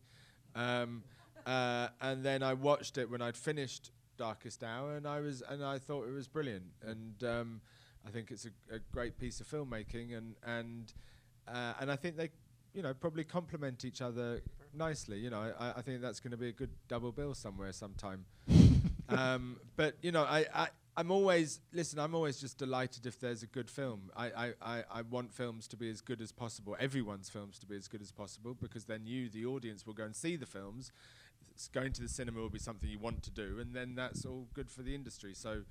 Um, 0.56 1.04
uh, 1.46 1.90
and 2.02 2.24
then 2.24 2.44
I 2.44 2.54
watched 2.54 2.98
it 2.98 3.10
when 3.10 3.22
I'd 3.22 3.36
finished 3.36 3.92
Darkest 4.18 4.64
Hour, 4.64 4.96
and 4.96 5.08
I 5.08 5.20
was 5.20 5.44
and 5.48 5.64
I 5.64 5.78
thought 5.80 6.08
it 6.08 6.14
was 6.14 6.28
brilliant. 6.28 6.66
And 6.86 7.24
um, 7.24 7.62
I 8.06 8.10
think 8.10 8.32
it's 8.32 8.46
a, 8.46 8.76
a 8.76 8.80
great 8.92 9.18
piece 9.18 9.40
of 9.40 9.48
filmmaking, 9.48 10.18
and 10.18 10.36
and 10.46 10.94
uh, 11.48 11.74
and 11.80 11.92
I 11.92 11.96
think 11.96 12.18
they, 12.18 12.30
you 12.74 12.82
know, 12.82 12.94
probably 12.94 13.24
complement 13.24 13.86
each 13.86 14.02
other 14.02 14.42
nicely. 14.74 15.20
You 15.20 15.30
know, 15.30 15.54
I, 15.60 15.74
I 15.78 15.82
think 15.82 16.02
that's 16.02 16.20
going 16.20 16.32
to 16.32 16.38
be 16.38 16.50
a 16.50 16.54
good 16.54 16.72
double 16.88 17.12
bill 17.12 17.34
somewhere 17.34 17.72
sometime. 17.72 18.26
um, 19.10 19.58
but 19.76 19.96
you 20.02 20.12
know, 20.12 20.24
I, 20.24 20.46
I 20.54 20.68
I'm 20.98 21.12
always 21.12 21.60
listen. 21.74 22.00
I'm 22.00 22.16
always 22.16 22.40
just 22.40 22.58
delighted 22.58 23.06
if 23.06 23.20
there's 23.20 23.44
a 23.44 23.48
good 23.48 23.70
film. 23.70 24.10
I, 24.16 24.26
I, 24.26 24.54
I, 24.62 24.84
I 24.92 25.02
want 25.04 25.32
films 25.32 25.68
to 25.68 25.78
be 25.78 25.92
as 25.92 26.02
good 26.02 26.22
as 26.22 26.32
possible. 26.32 26.76
Everyone's 26.80 27.30
films 27.30 27.60
to 27.60 27.68
be 27.68 27.76
as 27.76 27.88
good 27.88 28.02
as 28.02 28.12
possible 28.12 28.56
because 28.60 28.86
then 28.86 29.06
you, 29.06 29.30
the 29.30 29.46
audience, 29.46 29.86
will 29.86 29.94
go 29.94 30.06
and 30.06 30.16
see 30.16 30.36
the 30.36 30.48
films. 30.48 30.92
S- 31.56 31.70
going 31.72 31.94
to 31.94 32.02
the 32.02 32.10
cinema 32.10 32.40
will 32.40 32.50
be 32.50 32.58
something 32.58 32.90
you 32.90 32.98
want 32.98 33.22
to 33.24 33.30
do, 33.30 33.60
and 33.60 33.76
then 33.76 33.94
that's 33.94 34.26
all 34.26 34.48
good 34.56 34.72
for 34.72 34.82
the 34.82 34.96
industry. 34.96 35.36
So, 35.36 35.62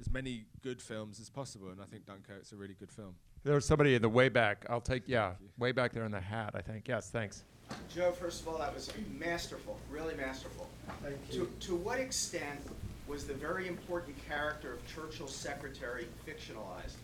as 0.00 0.10
many 0.10 0.46
good 0.62 0.80
films 0.80 1.20
as 1.20 1.28
possible, 1.28 1.68
and 1.68 1.82
I 1.82 1.84
think 1.84 2.06
Dunkirk's 2.06 2.52
a 2.52 2.56
really 2.56 2.74
good 2.74 2.90
film. 2.90 3.16
There 3.44 3.54
was 3.54 3.66
somebody 3.66 3.94
in 3.94 4.00
the 4.00 4.08
way 4.08 4.30
back. 4.30 4.64
I'll 4.70 4.80
take 4.80 5.02
yeah, 5.06 5.32
way 5.58 5.72
back 5.72 5.92
there 5.92 6.04
in 6.04 6.12
the 6.12 6.20
hat. 6.20 6.52
I 6.54 6.62
think 6.62 6.88
yes. 6.88 7.10
Thanks. 7.10 7.44
Joe, 7.94 8.12
first 8.12 8.42
of 8.42 8.48
all, 8.48 8.58
that 8.58 8.74
was 8.74 8.90
masterful, 9.18 9.78
really 9.90 10.14
masterful. 10.14 10.68
Thank 11.02 11.16
you. 11.30 11.46
To, 11.60 11.66
to 11.66 11.74
what 11.76 11.98
extent 11.98 12.60
was 13.08 13.26
the 13.26 13.34
very 13.34 13.66
important 13.66 14.16
character 14.28 14.72
of 14.72 14.86
Churchill's 14.86 15.34
secretary 15.34 16.06
fictionalized? 16.26 16.94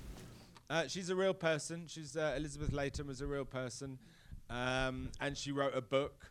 Uh, 0.70 0.86
she's 0.86 1.10
a 1.10 1.16
real 1.16 1.34
person. 1.34 1.84
She's 1.88 2.16
uh, 2.16 2.34
Elizabeth 2.36 2.72
Layton 2.72 3.06
was 3.06 3.20
a 3.20 3.26
real 3.26 3.44
person, 3.44 3.98
um, 4.50 5.10
and 5.20 5.36
she 5.36 5.52
wrote 5.52 5.76
a 5.76 5.80
book 5.80 6.30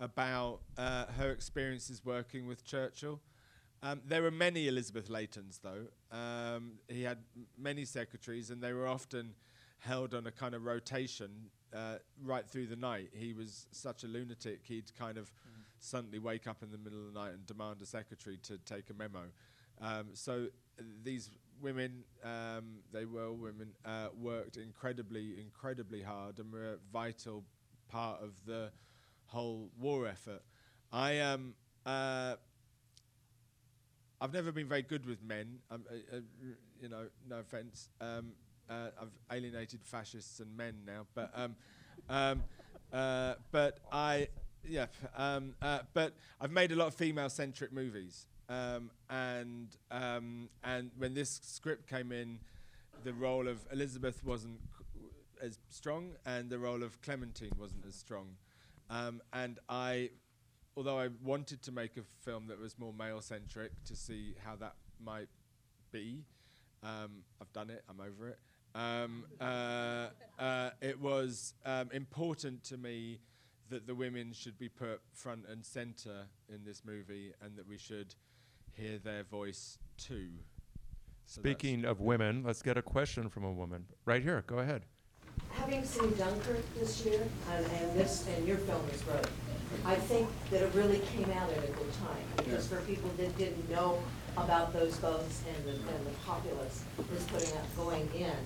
about 0.00 0.60
uh, 0.76 1.06
her 1.18 1.30
experiences 1.30 2.04
working 2.04 2.46
with 2.46 2.64
Churchill. 2.64 3.20
Um, 3.82 4.00
there 4.06 4.22
were 4.22 4.30
many 4.30 4.68
Elizabeth 4.68 5.08
Laytons, 5.08 5.60
though. 5.62 5.86
Um, 6.16 6.74
he 6.88 7.02
had 7.02 7.18
m- 7.36 7.46
many 7.58 7.84
secretaries, 7.84 8.50
and 8.50 8.62
they 8.62 8.72
were 8.72 8.88
often 8.88 9.34
held 9.78 10.14
on 10.14 10.26
a 10.26 10.32
kind 10.32 10.54
of 10.54 10.64
rotation 10.64 11.50
uh, 11.74 11.96
right 12.22 12.48
through 12.48 12.66
the 12.66 12.76
night. 12.76 13.10
He 13.12 13.32
was 13.32 13.66
such 13.70 14.04
a 14.04 14.06
lunatic; 14.06 14.60
he'd 14.64 14.94
kind 14.98 15.18
of 15.18 15.30
suddenly 15.78 16.18
wake 16.18 16.46
up 16.46 16.62
in 16.62 16.70
the 16.70 16.78
middle 16.78 16.98
of 17.06 17.12
the 17.12 17.18
night 17.18 17.32
and 17.32 17.46
demand 17.46 17.80
a 17.82 17.86
secretary 17.86 18.38
to 18.42 18.58
take 18.58 18.90
a 18.90 18.94
memo. 18.94 19.24
Um, 19.80 20.08
so 20.14 20.46
uh, 20.78 20.82
these 21.02 21.30
women, 21.60 22.04
um, 22.24 22.78
they 22.92 23.04
were 23.04 23.26
all 23.26 23.34
women, 23.34 23.72
uh, 23.84 24.08
worked 24.18 24.56
incredibly, 24.56 25.40
incredibly 25.40 26.02
hard 26.02 26.38
and 26.38 26.52
were 26.52 26.74
a 26.74 26.76
vital 26.92 27.44
part 27.88 28.22
of 28.22 28.32
the 28.46 28.70
whole 29.26 29.70
war 29.78 30.06
effort. 30.06 30.42
I 30.92 31.20
um, 31.20 31.54
uh, 31.84 32.36
I've 34.20 34.32
never 34.32 34.50
been 34.50 34.68
very 34.68 34.82
good 34.82 35.06
with 35.06 35.22
men. 35.22 35.58
Um, 35.70 35.84
uh, 35.90 36.16
uh, 36.16 36.20
you 36.80 36.88
know, 36.88 37.06
no 37.28 37.38
offence. 37.38 37.88
Um, 38.00 38.32
uh, 38.68 38.88
I've 39.00 39.36
alienated 39.36 39.80
fascists 39.82 40.40
and 40.40 40.56
men 40.56 40.74
now, 40.86 41.06
but 41.14 41.30
um, 41.34 41.56
um, 42.08 42.42
uh, 42.92 43.34
but 43.50 43.78
I 43.92 44.28
yeah, 44.68 44.86
um, 45.16 45.54
uh, 45.62 45.80
but 45.94 46.14
I've 46.40 46.50
made 46.50 46.72
a 46.72 46.76
lot 46.76 46.88
of 46.88 46.94
female-centric 46.94 47.72
movies, 47.72 48.26
um, 48.48 48.90
and 49.08 49.68
um, 49.90 50.48
and 50.64 50.90
when 50.98 51.14
this 51.14 51.40
script 51.42 51.88
came 51.88 52.12
in, 52.12 52.40
the 53.04 53.12
role 53.12 53.48
of 53.48 53.66
Elizabeth 53.72 54.24
wasn't 54.24 54.60
as 55.42 55.58
strong, 55.68 56.12
and 56.24 56.50
the 56.50 56.58
role 56.58 56.82
of 56.82 57.00
Clementine 57.02 57.52
wasn't 57.58 57.84
as 57.86 57.94
strong, 57.94 58.36
um, 58.90 59.20
and 59.32 59.58
I, 59.68 60.10
although 60.76 60.98
I 60.98 61.08
wanted 61.22 61.62
to 61.62 61.72
make 61.72 61.96
a 61.96 62.02
film 62.24 62.46
that 62.48 62.58
was 62.58 62.78
more 62.78 62.92
male-centric 62.92 63.72
to 63.84 63.96
see 63.96 64.34
how 64.44 64.56
that 64.56 64.74
might 64.98 65.28
be, 65.92 66.24
um, 66.82 67.22
I've 67.40 67.52
done 67.52 67.70
it. 67.70 67.84
I'm 67.88 68.00
over 68.00 68.28
it. 68.28 68.38
Um, 68.76 69.24
uh, 69.40 70.08
uh, 70.38 70.70
it 70.82 71.00
was 71.00 71.54
um, 71.64 71.88
important 71.92 72.62
to 72.64 72.76
me 72.76 73.20
that 73.70 73.86
the 73.86 73.94
women 73.94 74.32
should 74.32 74.58
be 74.58 74.68
put 74.68 75.00
front 75.12 75.44
and 75.50 75.64
center 75.64 76.26
in 76.52 76.62
this 76.64 76.82
movie, 76.84 77.32
and 77.42 77.56
that 77.56 77.66
we 77.66 77.78
should 77.78 78.14
hear 78.72 78.98
their 78.98 79.24
voice 79.24 79.78
too. 79.96 80.28
So 81.24 81.40
Speaking 81.40 81.84
of 81.84 82.00
women, 82.00 82.42
let's 82.44 82.62
get 82.62 82.76
a 82.76 82.82
question 82.82 83.28
from 83.30 83.44
a 83.44 83.50
woman. 83.50 83.86
Right 84.04 84.22
here. 84.22 84.44
Go 84.46 84.58
ahead. 84.58 84.82
Having 85.52 85.84
seen 85.84 86.14
Dunkirk 86.14 86.62
this 86.78 87.04
year, 87.04 87.26
and, 87.50 87.66
and 87.66 87.98
this, 87.98 88.28
and 88.36 88.46
your 88.46 88.58
film 88.58 88.82
is 88.92 89.00
great, 89.02 89.26
I 89.84 89.94
think 89.94 90.28
that 90.50 90.62
it 90.62 90.72
really 90.74 91.00
came 91.14 91.30
out 91.30 91.50
at 91.50 91.58
a 91.58 91.72
good 91.72 91.92
time, 91.94 92.24
because 92.36 92.66
for 92.66 92.80
people 92.82 93.10
that 93.16 93.36
didn't 93.36 93.68
know 93.70 93.98
about 94.36 94.72
those 94.72 94.96
boats 94.98 95.42
and 95.48 95.64
the, 95.66 95.72
and 95.72 96.06
the 96.06 96.10
populace 96.24 96.84
was 97.10 97.24
putting 97.24 97.56
up, 97.56 97.76
going 97.76 98.08
in 98.14 98.36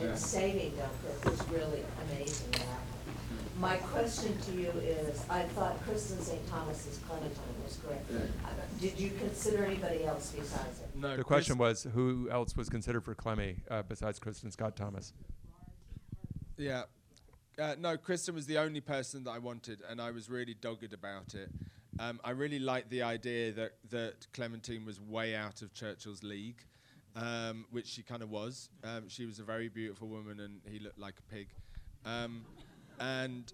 Yeah. 0.00 0.08
and 0.08 0.18
saving 0.18 0.74
Dunkirk 0.76 1.24
was 1.24 1.48
really 1.48 1.82
amazing 2.10 2.50
to 2.52 2.60
happen. 2.60 2.84
My 3.58 3.76
question 3.78 4.38
to 4.38 4.52
you 4.52 4.70
is, 4.70 5.24
I 5.28 5.42
thought 5.42 5.84
Kristin 5.84 6.22
Scott 6.22 6.38
Thomas's 6.48 6.98
Clementine 6.98 7.62
was 7.64 7.76
great. 7.78 7.98
Uh, 8.14 8.50
Did 8.80 9.00
you 9.00 9.10
consider 9.10 9.64
anybody 9.64 10.04
else 10.04 10.30
besides 10.30 10.80
it? 10.80 10.90
No, 10.94 11.16
The 11.16 11.24
question 11.24 11.58
was, 11.58 11.84
who 11.92 12.28
else 12.30 12.56
was 12.56 12.68
considered 12.68 13.02
for 13.04 13.16
Clemmy 13.16 13.56
uh, 13.68 13.82
besides 13.82 14.20
Kristin 14.20 14.52
Scott 14.52 14.76
Thomas? 14.76 15.12
Yeah. 16.56 16.82
Uh, 17.58 17.74
no, 17.80 17.96
Kristin 17.96 18.34
was 18.34 18.46
the 18.46 18.58
only 18.58 18.80
person 18.80 19.24
that 19.24 19.32
I 19.32 19.38
wanted, 19.38 19.82
and 19.88 20.00
I 20.00 20.12
was 20.12 20.30
really 20.30 20.54
dogged 20.54 20.92
about 20.92 21.34
it. 21.34 21.48
Um, 21.98 22.20
I 22.22 22.30
really 22.30 22.60
liked 22.60 22.90
the 22.90 23.02
idea 23.02 23.50
that, 23.52 23.72
that 23.90 24.28
Clementine 24.32 24.84
was 24.84 25.00
way 25.00 25.34
out 25.34 25.62
of 25.62 25.74
Churchill's 25.74 26.22
league, 26.22 26.62
um, 27.18 27.66
which 27.70 27.86
she 27.86 28.02
kind 28.02 28.22
of 28.22 28.30
was. 28.30 28.70
Um, 28.84 29.08
she 29.08 29.26
was 29.26 29.38
a 29.38 29.42
very 29.42 29.68
beautiful 29.68 30.08
woman, 30.08 30.40
and 30.40 30.60
he 30.70 30.78
looked 30.78 30.98
like 30.98 31.14
a 31.18 31.34
pig. 31.34 31.48
Um, 32.04 32.44
and 33.00 33.52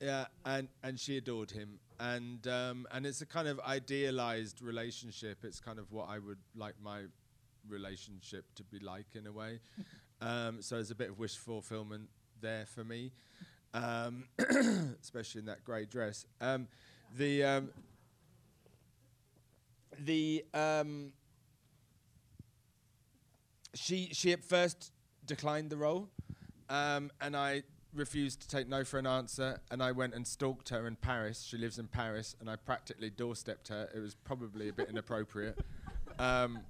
yeah, 0.00 0.26
and 0.44 0.68
and 0.82 0.98
she 0.98 1.16
adored 1.16 1.50
him, 1.50 1.78
and 1.98 2.46
um, 2.46 2.86
and 2.92 3.04
it's 3.04 3.20
a 3.20 3.26
kind 3.26 3.48
of 3.48 3.60
idealized 3.60 4.62
relationship. 4.62 5.38
It's 5.42 5.60
kind 5.60 5.78
of 5.78 5.90
what 5.92 6.08
I 6.08 6.18
would 6.18 6.38
like 6.56 6.74
my 6.82 7.02
relationship 7.68 8.44
to 8.56 8.64
be 8.64 8.78
like 8.78 9.06
in 9.14 9.26
a 9.26 9.32
way. 9.32 9.60
um, 10.20 10.62
so 10.62 10.76
there's 10.76 10.90
a 10.90 10.96
bit 10.96 11.10
of 11.10 11.18
wish 11.18 11.36
fulfillment 11.36 12.08
there 12.40 12.66
for 12.66 12.84
me, 12.84 13.12
um, 13.74 14.24
especially 15.02 15.40
in 15.40 15.46
that 15.46 15.64
grey 15.64 15.86
dress. 15.86 16.24
Um, 16.40 16.68
the 17.16 17.44
um, 17.44 17.70
the 19.98 20.44
um, 20.54 21.12
she 23.74 24.10
she 24.12 24.32
at 24.32 24.44
first 24.44 24.92
declined 25.26 25.70
the 25.70 25.76
role, 25.76 26.08
um, 26.68 27.10
and 27.20 27.36
I 27.36 27.62
refused 27.94 28.40
to 28.40 28.48
take 28.48 28.68
no 28.68 28.84
for 28.84 28.98
an 28.98 29.06
answer. 29.06 29.60
And 29.70 29.82
I 29.82 29.92
went 29.92 30.14
and 30.14 30.26
stalked 30.26 30.70
her 30.70 30.86
in 30.86 30.96
Paris. 30.96 31.42
She 31.42 31.58
lives 31.58 31.78
in 31.78 31.88
Paris, 31.88 32.36
and 32.40 32.48
I 32.48 32.56
practically 32.56 33.10
doorstepped 33.10 33.68
her. 33.68 33.88
It 33.94 34.00
was 34.00 34.14
probably 34.14 34.68
a 34.68 34.72
bit 34.72 34.88
inappropriate. 34.88 35.58
Um, 36.18 36.60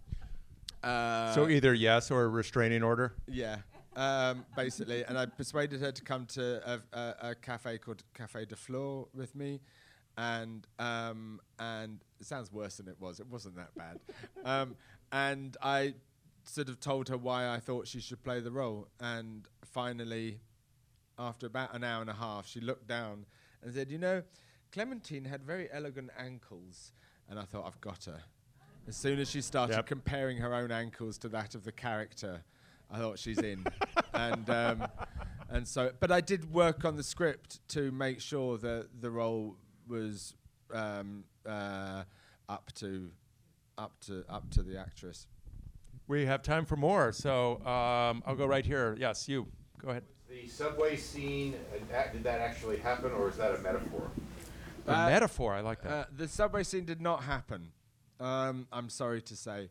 uh, 0.84 1.32
so 1.34 1.48
either 1.48 1.74
yes 1.74 2.12
or 2.12 2.22
a 2.22 2.28
restraining 2.28 2.84
order. 2.84 3.12
yeah, 3.26 3.56
um, 3.96 4.46
basically, 4.56 5.04
and 5.04 5.18
I 5.18 5.26
persuaded 5.26 5.80
her 5.80 5.90
to 5.90 6.02
come 6.02 6.26
to 6.26 6.62
a, 6.64 6.96
a, 6.96 7.14
a 7.30 7.34
cafe 7.34 7.78
called 7.78 8.04
Cafe 8.14 8.44
de 8.44 8.54
Flore 8.54 9.08
with 9.12 9.34
me, 9.34 9.60
and 10.16 10.66
um, 10.78 11.40
and 11.58 12.04
it 12.20 12.26
sounds 12.26 12.52
worse 12.52 12.76
than 12.76 12.86
it 12.86 12.96
was. 13.00 13.18
It 13.18 13.26
wasn't 13.26 13.56
that 13.56 13.74
bad, 13.74 13.98
um, 14.44 14.76
and 15.10 15.56
I 15.60 15.94
sort 16.44 16.68
of 16.68 16.80
told 16.80 17.08
her 17.08 17.16
why 17.16 17.48
I 17.48 17.58
thought 17.58 17.86
she 17.86 18.00
should 18.00 18.22
play 18.22 18.40
the 18.40 18.50
role, 18.50 18.88
and 19.00 19.46
finally, 19.64 20.40
after 21.18 21.46
about 21.46 21.74
an 21.74 21.84
hour 21.84 22.00
and 22.00 22.10
a 22.10 22.14
half, 22.14 22.46
she 22.46 22.60
looked 22.60 22.86
down 22.86 23.26
and 23.62 23.72
said, 23.74 23.90
"You 23.90 23.98
know, 23.98 24.22
Clementine 24.72 25.24
had 25.26 25.42
very 25.44 25.70
elegant 25.72 26.10
ankles," 26.18 26.92
and 27.28 27.38
I 27.38 27.44
thought, 27.44 27.66
"I've 27.66 27.80
got 27.80 28.04
her." 28.04 28.22
As 28.88 28.96
soon 28.96 29.20
as 29.20 29.30
she 29.30 29.40
started 29.42 29.76
Yep. 29.76 29.86
comparing 29.86 30.38
her 30.38 30.52
own 30.54 30.72
ankles 30.72 31.16
to 31.18 31.28
that 31.28 31.54
of 31.54 31.62
the 31.64 31.70
character, 31.72 32.42
I 32.90 32.98
thought 32.98 33.18
she's 33.18 33.38
in, 33.38 33.64
and 34.14 34.48
um, 34.50 34.88
and 35.48 35.66
so. 35.68 35.92
But 36.00 36.10
I 36.10 36.20
did 36.20 36.52
work 36.52 36.84
on 36.84 36.96
the 36.96 37.04
script 37.04 37.60
to 37.68 37.92
make 37.92 38.20
sure 38.20 38.58
that 38.58 38.88
the 39.00 39.10
role 39.10 39.56
was 39.86 40.34
um, 40.72 41.24
uh, 41.46 42.02
up 42.48 42.72
to 42.76 43.10
up 43.78 44.00
to 44.06 44.24
up 44.28 44.50
to 44.50 44.62
the 44.62 44.78
actress. 44.78 45.26
We 46.12 46.26
have 46.26 46.42
time 46.42 46.66
for 46.66 46.76
more, 46.76 47.10
so 47.10 47.56
um, 47.64 48.22
I'll 48.26 48.36
go 48.36 48.44
right 48.44 48.66
here. 48.66 48.94
Yes, 49.00 49.30
you. 49.30 49.46
Go 49.78 49.88
ahead. 49.88 50.02
The 50.28 50.46
subway 50.46 50.94
scene, 50.94 51.54
uh, 51.74 52.12
did 52.12 52.22
that 52.24 52.38
actually 52.38 52.76
happen, 52.76 53.12
or 53.12 53.30
is 53.30 53.38
that 53.38 53.54
a 53.54 53.58
metaphor? 53.60 54.10
A 54.86 54.92
Uh, 54.92 55.06
metaphor. 55.06 55.54
I 55.54 55.62
like 55.62 55.80
that. 55.80 55.90
Uh, 55.90 56.04
the 56.14 56.28
subway 56.28 56.64
scene 56.64 56.84
did 56.84 57.00
not 57.00 57.22
happen. 57.22 57.72
Um, 58.20 58.66
I'm 58.70 58.90
sorry 58.90 59.22
to 59.22 59.34
say. 59.34 59.70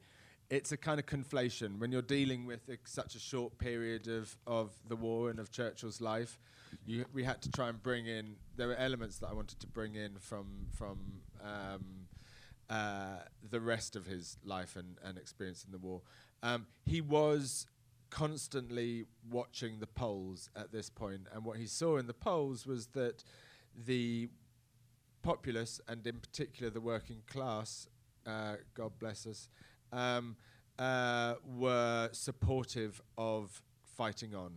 It's 0.50 0.72
a 0.72 0.78
kind 0.78 1.00
of 1.00 1.06
conflation. 1.06 1.78
When 1.78 1.92
you're 1.92 2.02
dealing 2.02 2.48
with 2.48 2.68
a, 2.70 2.80
such 2.86 3.14
a 3.14 3.20
short 3.20 3.60
period 3.60 4.08
of, 4.08 4.36
of 4.48 4.72
the 4.88 4.96
war 4.96 5.30
and 5.30 5.38
of 5.38 5.52
Churchill's 5.52 6.02
life, 6.02 6.40
you, 6.88 7.06
we 7.14 7.24
had 7.24 7.44
to 7.44 7.52
try 7.52 7.70
and 7.70 7.84
bring 7.84 8.08
in. 8.08 8.36
There 8.56 8.70
were 8.70 8.76
elements 8.78 9.20
that 9.20 9.28
I 9.28 9.34
wanted 9.34 9.60
to 9.60 9.68
bring 9.68 9.94
in 9.94 10.18
from 10.18 10.48
from 10.72 11.22
um, 11.44 12.08
uh, 12.68 13.18
the 13.50 13.60
rest 13.60 13.96
of 13.96 14.06
his 14.06 14.38
life 14.44 14.76
and, 14.76 14.98
and 15.04 15.18
experience 15.20 15.66
in 15.66 15.72
the 15.72 15.78
war. 15.78 16.02
Um, 16.44 16.68
he 16.86 17.02
was 17.02 17.68
constantly 18.10 19.06
watching 19.30 19.80
the 19.80 19.88
polls 19.88 20.50
at 20.56 20.72
this 20.72 20.90
point, 20.90 21.28
and 21.34 21.46
what 21.46 21.58
he 21.58 21.66
saw 21.66 21.98
in 21.98 22.08
the 22.08 22.14
polls 22.14 22.66
was 22.66 22.88
that 22.88 23.24
the 23.86 24.30
populace, 25.22 25.80
and 25.88 26.06
in 26.06 26.20
particular 26.20 26.70
the 26.70 26.82
working 26.82 27.22
class, 27.28 27.88
uh, 28.26 28.56
God 28.74 28.92
bless 29.00 29.26
us, 29.26 29.50
um, 29.92 30.36
uh, 30.80 31.36
were 31.46 32.10
supportive 32.12 33.02
of 33.18 33.62
fighting 33.96 34.36
on, 34.36 34.54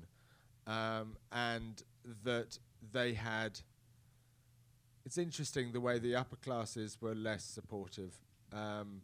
um, 0.67 1.17
and 1.33 1.83
that 2.25 2.59
they 2.93 3.13
had. 3.15 3.61
It's 5.05 5.19
interesting 5.19 5.73
the 5.73 5.81
way 5.81 5.99
the 5.99 6.17
upper 6.17 6.37
classes 6.37 6.97
were 7.01 7.15
less 7.15 7.45
supportive, 7.45 8.19
um, 8.53 9.03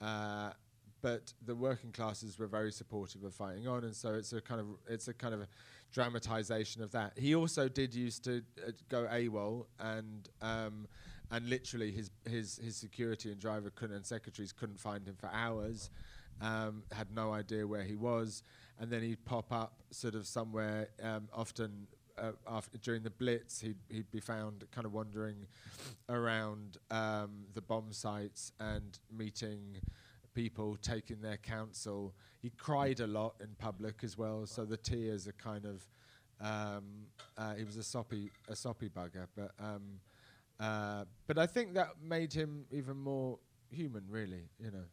uh, 0.00 0.52
but 1.02 1.32
the 1.44 1.54
working 1.54 1.92
classes 1.92 2.38
were 2.38 2.46
very 2.46 2.72
supportive 2.72 3.24
of 3.24 3.34
fighting 3.34 3.66
on, 3.68 3.84
and 3.84 3.94
so 3.94 4.14
it's 4.14 4.32
a 4.32 4.40
kind 4.40 4.60
of 4.60 4.66
it's 4.88 5.08
a 5.08 5.14
kind 5.14 5.34
of 5.34 5.40
a 5.40 5.48
dramatization 5.92 6.82
of 6.82 6.92
that. 6.92 7.12
He 7.16 7.34
also 7.34 7.68
did 7.68 7.94
used 7.94 8.24
to 8.24 8.42
uh, 8.66 8.72
go 8.88 9.06
AWOL 9.10 9.66
and. 9.78 10.28
Um, 10.40 10.86
and 11.32 11.48
literally, 11.48 11.92
his 11.92 12.10
his 12.28 12.58
his 12.58 12.76
security 12.76 13.30
and 13.30 13.40
driver 13.40 13.70
couldn't, 13.70 13.94
and 13.94 14.04
secretaries 14.04 14.52
couldn't 14.52 14.80
find 14.80 15.06
him 15.06 15.14
for 15.14 15.30
hours, 15.32 15.88
um, 16.40 16.82
had 16.90 17.14
no 17.14 17.32
idea 17.32 17.64
where 17.64 17.84
he 17.84 17.94
was, 17.94 18.42
and 18.80 18.90
then 18.90 19.00
he'd 19.02 19.24
pop 19.24 19.52
up 19.52 19.74
sort 19.92 20.16
of 20.16 20.26
somewhere, 20.26 20.88
um, 21.00 21.28
often 21.32 21.86
uh, 22.18 22.32
after 22.46 22.78
during 22.78 23.02
the 23.02 23.10
Blitz, 23.10 23.60
he'd 23.60 23.78
he'd 23.88 24.10
be 24.10 24.20
found 24.20 24.64
kind 24.72 24.86
of 24.86 24.92
wandering 24.92 25.46
around 26.08 26.78
um, 26.90 27.44
the 27.54 27.60
bomb 27.60 27.92
sites 27.92 28.52
and 28.60 28.98
meeting 29.16 29.76
people, 30.40 30.76
taking 30.80 31.20
their 31.20 31.36
counsel. 31.36 32.14
He 32.40 32.50
cried 32.56 33.00
a 33.00 33.06
lot 33.06 33.34
in 33.40 33.48
public 33.58 33.96
as 34.02 34.16
well, 34.16 34.46
so 34.46 34.64
the 34.64 34.76
tears 34.78 35.28
are 35.28 35.38
kind 35.50 35.66
of. 35.66 35.86
Um, 36.40 36.84
uh, 37.36 37.54
he 37.54 37.64
was 37.64 37.76
a 37.76 37.82
soppy 37.82 38.30
a 38.48 38.56
soppy 38.56 38.88
bugger, 38.88 39.26
but 39.36 39.50
um, 39.58 40.00
uh, 40.58 41.04
but 41.26 41.36
I 41.36 41.46
think 41.46 41.74
that 41.74 41.88
made 42.02 42.32
him 42.32 42.64
even 42.72 42.96
more 42.96 43.38
human. 43.70 44.04
Really, 44.08 44.44
you 44.58 44.70
know, 44.70 44.86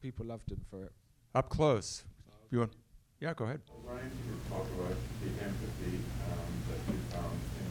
people 0.00 0.26
loved 0.26 0.52
him 0.52 0.60
for 0.70 0.84
it. 0.84 0.92
Up 1.34 1.48
close. 1.48 2.04
You 2.52 2.58
want? 2.60 2.74
Yeah, 3.20 3.34
go 3.34 3.46
ahead. 3.46 3.62
Ryan, 3.84 4.12
you 4.28 4.34
talk 4.48 4.66
about 4.78 4.96
the 5.22 5.30
empathy 5.48 5.96
um, 6.30 6.52
that 6.68 6.80
you 6.92 6.98
found 7.10 7.40
in 7.62 7.70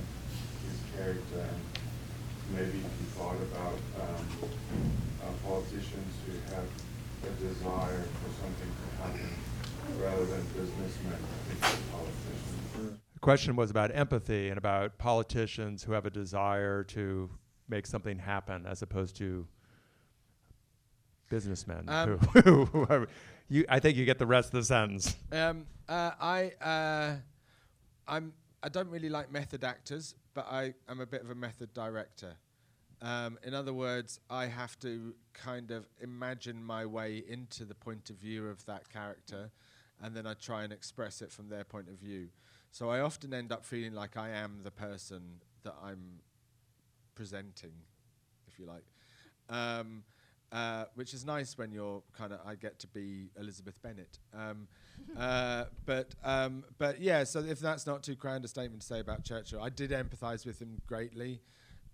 his 0.67 0.79
character, 0.97 1.47
and 1.47 1.82
maybe 2.53 2.77
if 2.77 2.93
you 3.01 3.07
thought 3.17 3.35
about 3.35 3.79
um, 4.01 4.49
uh, 5.21 5.47
politicians 5.47 6.13
who 6.25 6.33
have 6.55 6.67
a 7.23 7.41
desire 7.41 8.01
for 8.01 8.29
something 8.41 8.69
to 8.69 9.03
happen 9.03 9.29
rather 9.99 10.25
than 10.25 10.41
businessmen 10.55 11.17
politicians. 11.91 12.99
The 13.13 13.19
question 13.19 13.55
was 13.55 13.71
about 13.71 13.95
empathy 13.95 14.49
and 14.49 14.57
about 14.57 14.97
politicians 14.97 15.83
who 15.83 15.93
have 15.93 16.05
a 16.05 16.09
desire 16.09 16.83
to 16.85 17.29
make 17.69 17.87
something 17.87 18.19
happen 18.19 18.65
as 18.65 18.81
opposed 18.81 19.15
to 19.17 19.47
businessmen 21.29 21.85
Um, 21.87 22.17
who, 22.43 22.65
who 22.65 22.85
are, 22.89 23.07
you, 23.49 23.65
I 23.69 23.79
think 23.79 23.97
you 23.97 24.05
get 24.05 24.19
the 24.19 24.27
rest 24.27 24.47
of 24.47 24.53
the 24.53 24.63
sentence. 24.63 25.15
Um, 25.31 25.65
uh, 25.89 26.11
I 26.19 26.51
uh, 26.61 27.15
I'm 28.07 28.33
I 28.61 28.69
don't 28.69 28.89
really 28.89 29.09
like 29.09 29.31
method 29.31 29.63
actors, 29.63 30.15
but 30.33 30.45
I 30.49 30.73
am 30.87 31.01
a 31.01 31.05
bit 31.05 31.21
of 31.21 31.29
a 31.29 31.35
method 31.35 31.73
director. 31.73 32.35
Um, 33.03 33.37
in 33.43 33.53
other 33.53 33.73
words, 33.73 34.21
I 34.29 34.45
have 34.45 34.79
to 34.79 35.13
kind 35.33 35.71
of 35.71 35.85
imagine 36.01 36.63
my 36.63 36.85
way 36.85 37.21
into 37.27 37.65
the 37.65 37.75
point 37.75 38.09
of 38.09 38.15
view 38.15 38.47
of 38.47 38.65
that 38.65 38.87
character, 38.89 39.51
and 40.01 40.15
then 40.15 40.25
I 40.25 40.35
try 40.35 40.63
and 40.63 40.71
express 40.71 41.21
it 41.21 41.29
from 41.29 41.49
their 41.49 41.65
point 41.65 41.89
of 41.89 41.95
view. 41.95 42.29
So 42.71 42.89
I 42.89 43.01
often 43.01 43.33
end 43.33 43.51
up 43.51 43.65
feeling 43.65 43.93
like 43.93 44.15
I 44.15 44.29
am 44.29 44.61
the 44.63 44.71
person 44.71 45.41
that 45.63 45.75
I'm 45.83 46.21
presenting, 47.13 47.73
if 48.47 48.57
you 48.57 48.65
like. 48.65 48.85
Um, 49.49 50.03
uh, 50.53 50.85
which 50.95 51.13
is 51.13 51.25
nice 51.25 51.57
when 51.57 51.71
you're 51.71 52.03
kind 52.15 52.31
of 52.31 52.39
I 52.45 52.55
get 52.55 52.79
to 52.79 52.87
be 52.87 53.31
Elizabeth 53.37 53.81
Bennet. 53.81 54.19
Um, 54.33 54.67
uh, 55.17 55.65
but 55.85 56.13
um, 56.23 56.63
but 56.77 57.01
yeah, 57.01 57.25
so 57.25 57.39
if 57.39 57.59
that's 57.59 57.85
not 57.85 58.03
too 58.03 58.15
grand 58.15 58.45
a 58.45 58.47
statement 58.47 58.81
to 58.81 58.87
say 58.87 58.99
about 58.99 59.23
Churchill, 59.23 59.61
I 59.61 59.69
did 59.69 59.91
empathise 59.91 60.45
with 60.45 60.61
him 60.61 60.81
greatly, 60.85 61.41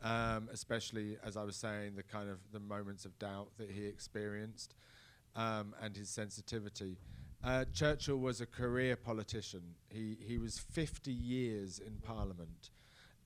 um, 0.04 0.50
especially 0.52 1.18
as 1.24 1.36
I 1.38 1.44
was 1.44 1.56
saying 1.56 1.96
the 1.96 2.04
kind 2.04 2.30
of 2.30 2.40
the 2.52 2.60
moments 2.60 3.06
of 3.06 3.18
doubt 3.20 3.50
that 3.58 3.70
he 3.70 3.86
experienced 3.86 4.76
um, 5.36 5.76
and 5.82 5.96
his 5.96 6.10
sensitivity. 6.10 6.98
Uh, 7.44 7.66
Churchill 7.74 8.18
was 8.18 8.42
a 8.42 8.46
career 8.46 8.96
politician. 8.96 9.62
He 9.90 10.18
he 10.20 10.38
was 10.38 10.60
50 10.60 11.12
years 11.12 11.80
in 11.80 11.96
Parliament. 12.02 12.72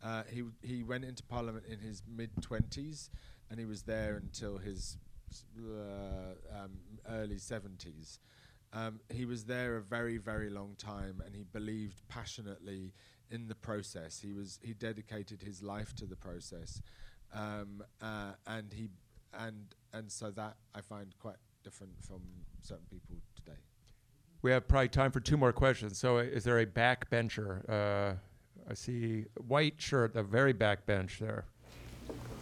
Uh, 0.03 0.23
he 0.29 0.43
he 0.61 0.83
went 0.83 1.05
into 1.05 1.23
Parliament 1.23 1.65
in 1.67 1.79
his 1.79 2.03
mid 2.07 2.29
20s, 2.35 3.09
and 3.49 3.59
he 3.59 3.65
was 3.65 3.83
there 3.83 4.17
until 4.17 4.57
his 4.57 4.97
uh, 5.57 6.61
um, 6.63 6.71
early 7.09 7.37
70s. 7.37 8.19
Um, 8.73 8.99
he 9.09 9.25
was 9.25 9.45
there 9.45 9.77
a 9.77 9.81
very, 9.81 10.17
very 10.17 10.49
long 10.49 10.75
time, 10.77 11.21
and 11.25 11.35
he 11.35 11.43
believed 11.43 12.01
passionately 12.07 12.93
in 13.33 13.47
the 13.47 13.55
process. 13.55 14.19
He 14.19 14.31
was 14.31 14.59
he 14.61 14.73
dedicated 14.73 15.41
his 15.41 15.61
life 15.61 15.93
to 15.95 16.05
the 16.05 16.15
process, 16.15 16.81
um, 17.33 17.83
uh, 18.01 18.33
and 18.47 18.71
he 18.71 18.89
and 19.33 19.75
and 19.91 20.11
so 20.11 20.31
that 20.31 20.55
I 20.73 20.81
find 20.81 21.13
quite 21.19 21.37
different 21.63 21.93
from 22.01 22.21
certain 22.61 22.85
people 22.89 23.17
today. 23.35 23.57
We 24.43 24.51
have 24.51 24.67
probably 24.67 24.89
time 24.89 25.11
for 25.11 25.19
two 25.19 25.37
more 25.37 25.51
questions. 25.51 25.97
So, 25.97 26.17
uh, 26.17 26.21
is 26.21 26.43
there 26.43 26.59
a 26.59 26.65
backbencher? 26.65 27.67
Uh, 27.67 28.13
I 28.69 28.73
see 28.75 29.25
white 29.47 29.75
shirt, 29.77 30.13
the 30.13 30.23
very 30.23 30.53
back 30.53 30.85
bench 30.85 31.19
there. 31.19 31.45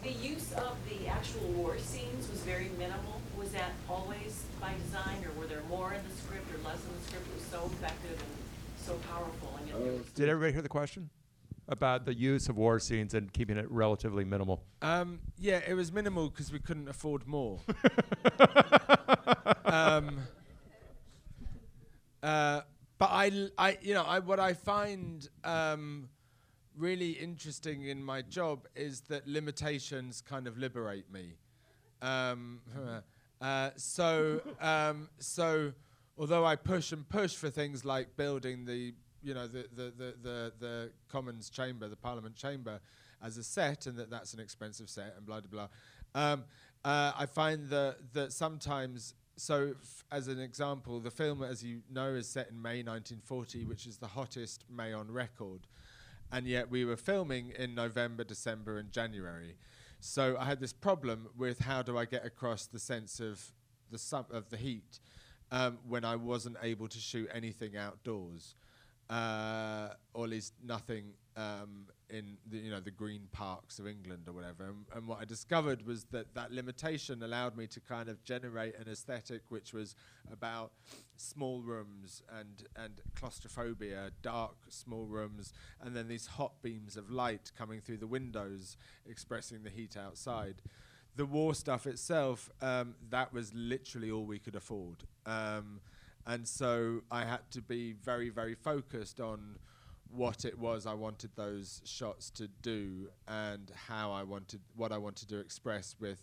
The 0.03 0.11
use 0.11 0.51
of 0.53 0.75
the 0.89 1.07
actual 1.07 1.47
war 1.53 1.77
scenes 1.77 2.29
was 2.29 2.41
very 2.41 2.69
minimal. 2.77 3.21
Was 3.37 3.51
that 3.51 3.71
always 3.87 4.43
by 4.59 4.73
design, 4.85 5.23
or 5.25 5.39
were 5.39 5.47
there 5.47 5.63
more 5.69 5.93
in 5.93 6.01
the 6.07 6.15
script 6.21 6.51
or 6.53 6.57
less 6.67 6.81
in 6.83 6.91
the 6.99 7.07
script? 7.07 7.27
It 7.27 7.35
was 7.35 7.45
so 7.45 7.65
effective 7.77 8.19
and 8.19 8.41
so 8.85 8.93
powerful, 9.09 9.60
and 9.73 9.85
yet 9.85 9.91
there 9.91 9.93
was 9.93 10.11
Did 10.13 10.29
everybody 10.29 10.53
hear 10.53 10.61
the 10.61 10.69
question 10.69 11.09
about 11.67 12.05
the 12.05 12.13
use 12.13 12.49
of 12.49 12.57
war 12.57 12.79
scenes 12.79 13.13
and 13.13 13.31
keeping 13.31 13.57
it 13.57 13.69
relatively 13.71 14.25
minimal? 14.25 14.63
Um, 14.81 15.19
yeah, 15.39 15.61
it 15.67 15.73
was 15.73 15.91
minimal 15.91 16.29
because 16.29 16.51
we 16.51 16.59
couldn't 16.59 16.89
afford 16.89 17.27
more. 17.27 17.59
um, 19.65 20.19
uh, 22.23 22.61
but 22.97 23.09
I, 23.11 23.49
I- 23.57 23.77
you 23.81 23.93
know, 23.93 24.03
I, 24.03 24.19
what 24.19 24.39
I 24.39 24.53
find 24.53 25.27
um, 25.43 26.09
really 26.77 27.11
interesting 27.11 27.87
in 27.87 28.03
my 28.03 28.21
job 28.21 28.67
is 28.75 29.01
that 29.01 29.27
limitations 29.27 30.21
kind 30.21 30.47
of 30.47 30.57
liberate 30.57 31.11
me. 31.11 31.33
Um, 32.01 32.61
uh, 33.41 33.69
so, 33.77 34.41
um, 34.59 35.09
so 35.19 35.71
although 36.17 36.45
I 36.45 36.55
push 36.55 36.91
and 36.91 37.07
push 37.07 37.35
for 37.35 37.49
things 37.49 37.85
like 37.85 38.15
building 38.17 38.65
the, 38.65 38.93
you 39.23 39.33
know, 39.33 39.47
the 39.47 39.65
the 39.75 39.93
the 39.97 40.13
the, 40.21 40.53
the 40.59 40.91
Commons 41.09 41.49
chamber, 41.49 41.87
the 41.87 41.95
Parliament 41.95 42.35
chamber, 42.35 42.79
as 43.23 43.37
a 43.37 43.43
set, 43.43 43.85
and 43.85 43.97
that 43.97 44.09
that's 44.09 44.33
an 44.33 44.39
expensive 44.39 44.89
set, 44.89 45.13
and 45.17 45.25
blah 45.25 45.41
blah 45.41 45.67
blah. 46.13 46.21
Um, 46.31 46.43
uh, 46.83 47.11
I 47.17 47.25
find 47.25 47.69
that 47.69 47.97
that 48.13 48.33
sometimes. 48.33 49.13
So, 49.37 49.73
as 50.11 50.27
an 50.27 50.39
example, 50.39 50.99
the 50.99 51.09
film, 51.09 51.41
as 51.41 51.63
you 51.63 51.81
know, 51.89 52.09
is 52.09 52.27
set 52.27 52.51
in 52.51 52.61
May 52.61 52.83
1940, 52.83 53.65
which 53.65 53.87
is 53.87 53.97
the 53.97 54.05
hottest 54.05 54.65
May 54.69 54.93
on 54.93 55.09
record, 55.09 55.61
and 56.31 56.45
yet 56.45 56.69
we 56.69 56.85
were 56.85 56.97
filming 56.97 57.51
in 57.57 57.73
November, 57.73 58.23
December, 58.23 58.77
and 58.77 58.91
January. 58.91 59.55
So 59.99 60.35
I 60.39 60.45
had 60.45 60.59
this 60.59 60.73
problem 60.73 61.29
with 61.37 61.59
how 61.59 61.81
do 61.81 61.97
I 61.97 62.05
get 62.05 62.25
across 62.25 62.65
the 62.67 62.77
sense 62.77 63.19
of 63.19 63.51
the 63.91 63.97
sum 63.97 64.25
of 64.31 64.49
the 64.49 64.57
heat 64.57 64.99
um, 65.51 65.77
when 65.87 66.05
I 66.05 66.15
wasn't 66.15 66.57
able 66.63 66.87
to 66.87 66.97
shoot 66.97 67.29
anything 67.33 67.77
outdoors, 67.77 68.55
uh, 69.11 69.89
or 70.13 70.23
at 70.23 70.29
least 70.29 70.53
nothing 70.63 71.13
um, 71.35 71.85
in 72.09 72.37
the, 72.49 72.57
you 72.57 72.71
know 72.71 72.79
the 72.79 72.91
green 72.91 73.27
parks 73.31 73.77
of 73.77 73.85
England 73.85 74.23
or 74.27 74.31
whatever. 74.31 74.63
And, 74.63 74.85
and 74.95 75.07
what 75.07 75.19
I 75.19 75.25
discovered 75.25 75.85
was 75.85 76.05
that 76.05 76.33
that 76.33 76.51
limitation 76.51 77.21
allowed 77.21 77.57
me 77.57 77.67
to 77.67 77.81
kind 77.81 78.07
of 78.07 78.23
generate 78.23 78.77
an 78.77 78.87
aesthetic 78.89 79.41
which 79.49 79.73
was 79.73 79.95
about 80.31 80.71
small 81.17 81.61
rooms 81.61 82.23
and 82.39 82.63
and 82.75 83.01
claustrophobia, 83.15 84.11
dark 84.21 84.55
small 84.69 85.05
rooms, 85.05 85.51
and 85.81 85.93
then 85.95 86.07
these 86.07 86.27
hot 86.27 86.53
beams 86.61 86.95
of 86.95 87.11
light 87.11 87.51
coming 87.57 87.81
through 87.81 87.97
the 87.97 88.07
windows, 88.07 88.77
expressing 89.05 89.63
the 89.63 89.69
heat 89.69 89.97
outside 89.97 90.61
the 91.15 91.25
war 91.25 91.53
stuff 91.53 91.87
itself, 91.87 92.49
um, 92.61 92.95
that 93.09 93.33
was 93.33 93.53
literally 93.53 94.09
all 94.09 94.25
we 94.25 94.39
could 94.39 94.55
afford. 94.55 95.03
Um, 95.25 95.81
and 96.25 96.47
so 96.47 97.01
I 97.09 97.25
had 97.25 97.49
to 97.51 97.61
be 97.61 97.93
very, 97.93 98.29
very 98.29 98.55
focused 98.55 99.19
on 99.19 99.57
what 100.13 100.43
it 100.43 100.59
was 100.59 100.85
I 100.85 100.93
wanted 100.93 101.31
those 101.35 101.81
shots 101.85 102.29
to 102.31 102.47
do 102.61 103.09
and 103.27 103.71
how 103.87 104.11
I 104.11 104.23
wanted, 104.23 104.59
what 104.75 104.91
I 104.91 104.97
wanted 104.97 105.29
to 105.29 105.39
express 105.39 105.95
with 105.99 106.21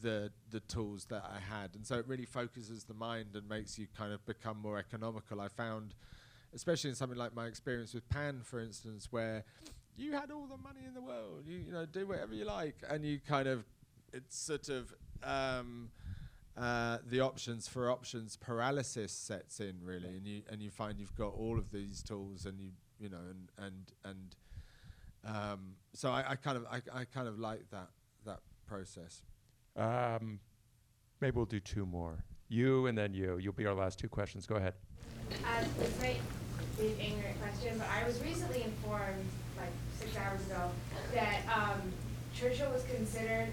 the 0.00 0.30
the 0.50 0.60
tools 0.60 1.06
that 1.06 1.24
I 1.24 1.40
had. 1.40 1.74
And 1.74 1.86
so 1.86 1.96
it 1.96 2.06
really 2.06 2.26
focuses 2.26 2.84
the 2.84 2.94
mind 2.94 3.30
and 3.34 3.48
makes 3.48 3.78
you 3.78 3.86
kind 3.96 4.12
of 4.12 4.24
become 4.24 4.58
more 4.58 4.78
economical. 4.78 5.40
I 5.40 5.48
found, 5.48 5.94
especially 6.54 6.90
in 6.90 6.96
something 6.96 7.18
like 7.18 7.34
my 7.34 7.46
experience 7.46 7.94
with 7.94 8.08
Pan, 8.08 8.42
for 8.44 8.60
instance, 8.60 9.08
where 9.10 9.44
you 9.96 10.12
had 10.12 10.30
all 10.30 10.46
the 10.46 10.56
money 10.56 10.80
in 10.86 10.94
the 10.94 11.00
world, 11.00 11.44
you, 11.46 11.58
you 11.58 11.72
know, 11.72 11.84
do 11.84 12.06
whatever 12.06 12.34
you 12.34 12.44
like, 12.44 12.76
and 12.88 13.04
you 13.04 13.18
kind 13.26 13.48
of 13.48 13.64
it's 14.12 14.38
sort 14.38 14.68
of 14.68 14.94
um, 15.24 15.90
uh, 16.58 16.98
the 17.06 17.20
options 17.20 17.68
for 17.68 17.90
options 17.90 18.36
paralysis 18.36 19.12
sets 19.12 19.60
in 19.60 19.76
really, 19.82 20.08
and 20.08 20.26
you 20.26 20.42
and 20.50 20.60
you 20.60 20.70
find 20.70 20.98
you've 20.98 21.14
got 21.14 21.34
all 21.34 21.56
of 21.58 21.70
these 21.70 22.02
tools, 22.02 22.46
and 22.46 22.60
you 22.60 22.70
you 22.98 23.08
know, 23.08 23.20
and 23.30 23.50
and 23.64 23.92
and 24.04 24.36
um, 25.24 25.74
so 25.92 26.10
I, 26.10 26.30
I 26.30 26.34
kind 26.36 26.56
of 26.56 26.66
I, 26.66 26.80
I 26.92 27.04
kind 27.04 27.28
of 27.28 27.38
like 27.38 27.70
that 27.70 27.90
that 28.26 28.40
process. 28.66 29.22
Um, 29.76 30.40
maybe 31.20 31.36
we'll 31.36 31.44
do 31.44 31.60
two 31.60 31.86
more. 31.86 32.24
You 32.48 32.86
and 32.86 32.98
then 32.98 33.14
you. 33.14 33.38
You'll 33.38 33.52
be 33.52 33.66
our 33.66 33.74
last 33.74 33.98
two 33.98 34.08
questions. 34.08 34.46
Go 34.46 34.56
ahead. 34.56 34.74
Uh, 35.30 35.64
this 35.78 35.96
might 36.00 36.20
be 36.78 36.88
an 36.88 37.00
ignorant 37.00 37.40
question, 37.40 37.78
but 37.78 37.86
I 37.88 38.06
was 38.06 38.20
recently 38.22 38.62
informed, 38.62 39.26
like 39.56 39.70
six 39.98 40.16
hours 40.16 40.40
ago, 40.46 40.70
that 41.14 41.42
um, 41.54 41.80
Churchill 42.34 42.70
was 42.72 42.82
considered 42.84 43.48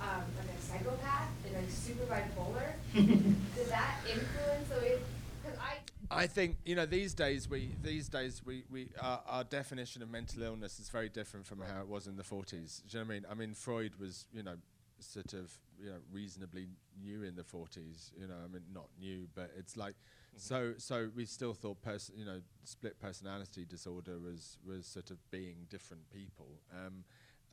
um, 0.00 0.22
like 0.36 0.48
a 0.56 0.62
psychopath 0.62 1.28
and 1.46 1.54
like 1.54 1.70
super 1.70 2.04
bipolar. 2.04 2.72
Does 3.56 3.68
that 3.68 3.96
influence 4.08 4.68
the 4.68 4.80
way? 4.80 4.98
Because 5.42 5.58
I. 5.58 5.76
I 6.10 6.26
think 6.26 6.56
you 6.64 6.74
know 6.74 6.86
these 6.86 7.12
days 7.12 7.50
we 7.50 7.74
these 7.82 8.08
days 8.08 8.40
we 8.44 8.64
we 8.70 8.88
our, 9.00 9.20
our 9.28 9.44
definition 9.44 10.02
of 10.02 10.10
mental 10.10 10.42
illness 10.42 10.78
is 10.80 10.88
very 10.88 11.10
different 11.10 11.44
from 11.46 11.60
how 11.60 11.80
it 11.80 11.88
was 11.88 12.06
in 12.06 12.16
the 12.16 12.22
40s. 12.22 12.82
Do 12.88 12.98
you 12.98 13.04
know 13.04 13.06
what 13.06 13.12
I 13.12 13.14
mean? 13.14 13.26
I 13.30 13.34
mean 13.34 13.54
Freud 13.54 13.92
was 14.00 14.24
you 14.32 14.42
know 14.42 14.54
sort 15.00 15.34
of 15.34 15.52
you 15.78 15.90
know 15.90 15.98
reasonably 16.10 16.68
new 17.02 17.24
in 17.24 17.36
the 17.36 17.42
40s. 17.42 18.10
You 18.18 18.26
know 18.26 18.34
I 18.42 18.48
mean 18.50 18.62
not 18.72 18.86
new, 18.98 19.28
but 19.34 19.50
it's 19.58 19.76
like 19.76 19.96
so 20.36 20.72
so 20.78 21.10
we 21.14 21.26
still 21.26 21.52
thought 21.52 21.82
person 21.82 22.14
you 22.16 22.24
know 22.24 22.40
split 22.64 22.98
personality 22.98 23.66
disorder 23.68 24.18
was 24.18 24.56
was 24.66 24.86
sort 24.86 25.10
of 25.10 25.18
being 25.30 25.66
different 25.68 26.08
people. 26.10 26.48
Um, 26.72 27.04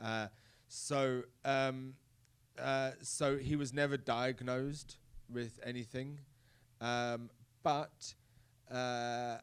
uh, 0.01 0.27
so 0.67 1.23
um, 1.43 1.95
uh, 2.61 2.91
so 3.01 3.37
he 3.37 3.55
was 3.55 3.73
never 3.73 3.97
diagnosed 3.97 4.97
with 5.29 5.59
anything, 5.63 6.19
um, 6.81 7.29
but 7.63 8.13
uh, 8.71 9.37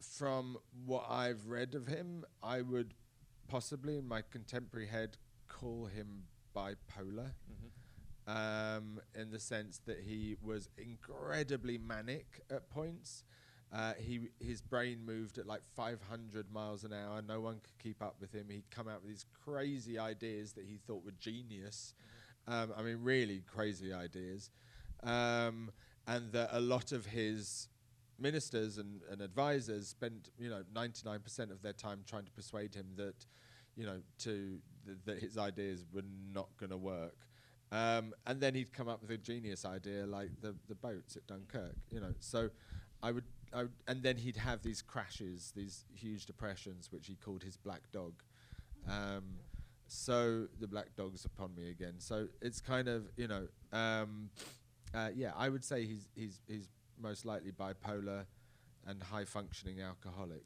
from 0.00 0.56
what 0.86 1.06
I've 1.08 1.46
read 1.46 1.74
of 1.74 1.86
him, 1.86 2.24
I 2.42 2.62
would 2.62 2.94
possibly, 3.48 3.98
in 3.98 4.06
my 4.06 4.22
contemporary 4.30 4.86
head, 4.86 5.16
call 5.48 5.86
him 5.86 6.24
bipolar. 6.56 7.32
Um, 8.26 9.00
in 9.14 9.30
the 9.30 9.38
sense 9.38 9.82
that 9.84 10.00
he 10.00 10.36
was 10.42 10.70
incredibly 10.78 11.76
manic 11.76 12.40
at 12.50 12.70
points. 12.70 13.22
Uh, 13.70 13.92
he 13.98 14.28
his 14.40 14.62
brain 14.62 15.04
moved 15.04 15.36
at 15.36 15.46
like 15.46 15.60
500 15.76 16.50
miles 16.50 16.84
an 16.84 16.94
hour. 16.94 17.20
No 17.20 17.40
one 17.40 17.56
could 17.56 17.78
keep 17.78 18.00
up 18.00 18.16
with 18.20 18.32
him. 18.32 18.46
He'd 18.48 18.70
come 18.70 18.88
out 18.88 19.02
with 19.02 19.10
these 19.10 19.26
crazy 19.44 19.98
ideas 19.98 20.52
that 20.52 20.64
he 20.64 20.78
thought 20.86 21.04
were 21.04 21.12
genius. 21.20 21.92
Um, 22.46 22.72
I 22.76 22.82
mean, 22.82 22.98
really 23.02 23.42
crazy 23.46 23.92
ideas. 23.92 24.50
Um, 25.02 25.70
and 26.06 26.32
that 26.32 26.50
a 26.52 26.60
lot 26.60 26.92
of 26.92 27.06
his 27.06 27.68
ministers 28.18 28.78
and, 28.78 29.00
and 29.10 29.20
advisors 29.20 29.88
spent, 29.88 30.30
you 30.38 30.48
know, 30.48 30.62
99% 30.74 31.50
of 31.50 31.62
their 31.62 31.72
time 31.72 32.00
trying 32.06 32.24
to 32.24 32.30
persuade 32.32 32.74
him 32.74 32.86
that, 32.96 33.26
you 33.76 33.86
know, 33.86 34.00
to 34.18 34.58
th- 34.86 34.98
that 35.04 35.18
his 35.18 35.38
ideas 35.38 35.84
were 35.92 36.04
not 36.32 36.48
going 36.58 36.70
to 36.70 36.76
work. 36.76 37.16
Um, 37.72 38.14
and 38.26 38.40
then 38.40 38.54
he'd 38.54 38.72
come 38.72 38.88
up 38.88 39.02
with 39.02 39.10
a 39.10 39.16
genius 39.16 39.64
idea 39.64 40.06
like 40.06 40.30
the 40.40 40.54
the 40.68 40.76
boats 40.76 41.16
at 41.16 41.26
Dunkirk, 41.26 41.74
you 41.90 41.98
know. 41.98 42.14
So 42.20 42.50
I 43.02 43.10
would, 43.10 43.24
I 43.52 43.62
would 43.62 43.72
and 43.88 44.02
then 44.02 44.16
he'd 44.16 44.36
have 44.36 44.62
these 44.62 44.80
crashes, 44.80 45.52
these 45.56 45.84
huge 45.92 46.26
depressions, 46.26 46.92
which 46.92 47.08
he 47.08 47.16
called 47.16 47.42
his 47.42 47.56
black 47.56 47.90
dog. 47.90 48.22
Um, 48.88 49.38
so 49.94 50.46
the 50.60 50.66
black 50.66 50.94
dog's 50.96 51.24
upon 51.24 51.54
me 51.54 51.70
again. 51.70 51.94
So 51.98 52.26
it's 52.42 52.60
kind 52.60 52.88
of, 52.88 53.04
you 53.16 53.28
know, 53.28 53.46
um, 53.72 54.30
uh, 54.94 55.10
yeah, 55.14 55.32
I 55.36 55.48
would 55.48 55.64
say 55.64 55.84
he's 55.84 56.08
he's 56.14 56.40
he's 56.48 56.68
most 57.00 57.24
likely 57.24 57.52
bipolar 57.52 58.24
and 58.86 59.02
high 59.02 59.24
functioning 59.24 59.80
alcoholic. 59.80 60.44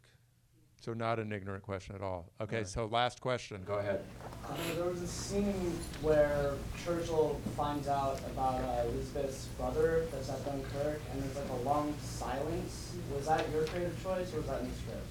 So 0.81 0.93
not 0.95 1.19
an 1.19 1.33
ignorant 1.33 1.65
question 1.65 1.97
at 1.97 2.03
all. 2.03 2.31
Okay, 2.41 2.59
No. 2.59 2.63
so 2.63 2.87
last 2.87 3.21
question. 3.21 3.63
Go 3.67 3.75
ahead. 3.79 4.05
Uh, 4.45 4.55
there 4.77 4.85
was 4.85 5.03
a 5.03 5.09
scene 5.09 5.77
where 6.03 6.53
Churchill 6.85 7.41
finds 7.57 7.89
out 7.89 8.21
about 8.31 8.61
uh, 8.61 8.85
Elizabeth's 8.89 9.47
brother 9.59 10.07
that's 10.13 10.31
at 10.31 10.45
Dunkirk, 10.45 11.01
and 11.13 11.23
there's 11.23 11.35
like 11.37 11.49
a 11.51 11.63
long 11.65 11.95
silence. 12.01 12.95
Was 13.13 13.27
that 13.27 13.51
your 13.51 13.65
creative 13.65 14.01
choice, 14.05 14.33
or 14.33 14.37
was 14.39 14.47
that 14.47 14.61
in 14.61 14.69
the 14.71 14.77
script? 14.77 15.07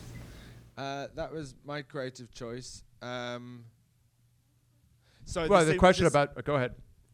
Uh, 0.77 1.07
that 1.15 1.33
was 1.33 1.53
my 1.65 1.81
creative 1.81 2.33
choice. 2.33 2.83
Um, 3.01 3.65
so 5.27 5.47
well, 5.47 5.63
the 5.65 5.71
scene- 5.71 5.79
question 5.79 6.03
this- 6.05 6.13
about. 6.13 6.37
uh, 6.37 6.41
go 6.41 6.55
ahead. 6.55 6.73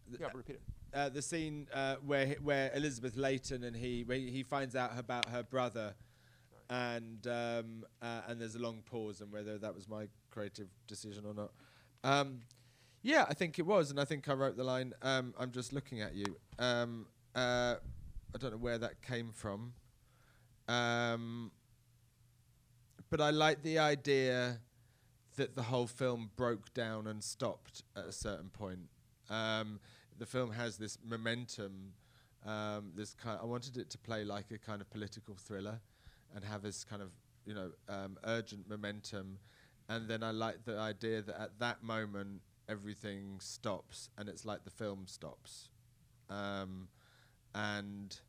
th- 0.10 0.22
Yeah, 0.22 0.28
repeat 0.34 0.56
it. 0.58 0.62
uh, 0.94 1.10
the 1.10 1.22
scene 1.22 1.68
uh, 1.74 1.96
where 2.06 2.28
where 2.42 2.72
Elizabeth 2.76 3.16
Layton 3.18 3.64
and 3.64 3.76
he 3.76 4.04
where 4.04 4.18
he 4.18 4.44
finds 4.44 4.76
out 4.76 4.92
about 4.98 5.26
her 5.30 5.44
brother, 5.44 5.96
and 6.70 7.26
um, 7.28 7.86
uh, 8.02 8.22
and 8.28 8.40
there's 8.40 8.56
a 8.56 8.60
long 8.60 8.82
pause 8.86 9.22
and 9.22 9.32
whether 9.32 9.58
that 9.58 9.74
was 9.74 9.88
my 9.90 10.08
creative 10.32 10.68
decision 10.88 11.26
or 11.26 11.34
not. 11.34 11.52
Um, 12.04 12.42
yeah, 13.02 13.26
I 13.28 13.34
think 13.34 13.60
it 13.60 13.66
was, 13.66 13.90
and 13.92 14.00
I 14.00 14.06
think 14.06 14.30
I 14.30 14.34
wrote 14.34 14.56
the 14.56 14.64
line. 14.64 14.94
Um, 15.02 15.34
I'm 15.40 15.52
just 15.52 15.74
looking 15.74 16.02
at 16.02 16.14
you. 16.16 16.38
Um, 16.60 17.08
uh, 17.36 17.76
I 18.34 18.38
don't 18.40 18.52
know 18.52 18.58
where 18.58 18.78
that 18.78 19.02
came 19.02 19.32
from, 19.32 19.74
um, 20.68 21.52
but 23.10 23.20
I 23.22 23.30
like 23.32 23.62
the 23.64 23.80
idea 23.80 24.60
that 25.36 25.56
the 25.56 25.64
whole 25.64 25.88
film 25.88 26.32
broke 26.36 26.74
down 26.74 27.08
and 27.08 27.24
stopped 27.24 27.84
at 27.96 28.06
a 28.06 28.12
certain 28.12 28.50
point. 28.50 28.90
Um, 29.30 29.80
the 30.18 30.26
film 30.26 30.52
has 30.52 30.78
this 30.78 30.98
momentum. 31.04 31.94
Um, 32.46 32.92
this 32.96 33.14
kind. 33.14 33.40
I 33.42 33.46
wanted 33.46 33.78
it 33.78 33.90
to 33.92 33.98
play 33.98 34.24
like 34.24 34.52
a 34.52 34.58
kind 34.58 34.82
of 34.82 34.90
political 34.90 35.36
thriller, 35.36 35.80
and 36.36 36.44
have 36.44 36.62
this 36.62 36.84
kind 36.84 37.02
of 37.02 37.12
you 37.46 37.54
know 37.54 37.72
um, 37.90 38.18
urgent 38.26 38.70
momentum. 38.70 39.40
And 39.90 40.08
then 40.08 40.24
I 40.24 40.32
like 40.32 40.66
the 40.66 40.78
idea 40.78 41.22
that 41.22 41.40
at 41.40 41.60
that 41.60 41.84
moment 41.84 42.42
everything 42.70 43.38
stops, 43.40 44.10
and 44.18 44.30
it's 44.30 44.46
like 44.46 44.64
the 44.64 44.72
film 44.72 45.04
stops, 45.08 45.70
um, 46.30 46.88
and 47.56 48.20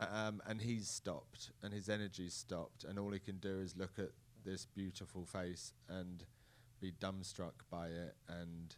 um, 0.00 0.42
and 0.46 0.60
he's 0.60 0.88
stopped, 0.88 1.50
and 1.62 1.72
his 1.72 1.88
energy's 1.88 2.34
stopped, 2.34 2.84
and 2.84 2.98
all 2.98 3.10
he 3.10 3.18
can 3.18 3.38
do 3.38 3.60
is 3.60 3.76
look 3.76 3.98
at 3.98 4.10
this 4.44 4.66
beautiful 4.66 5.24
face 5.24 5.72
and 5.88 6.24
be 6.80 6.92
dumbstruck 7.00 7.52
by 7.70 7.86
it, 7.86 8.16
and 8.28 8.74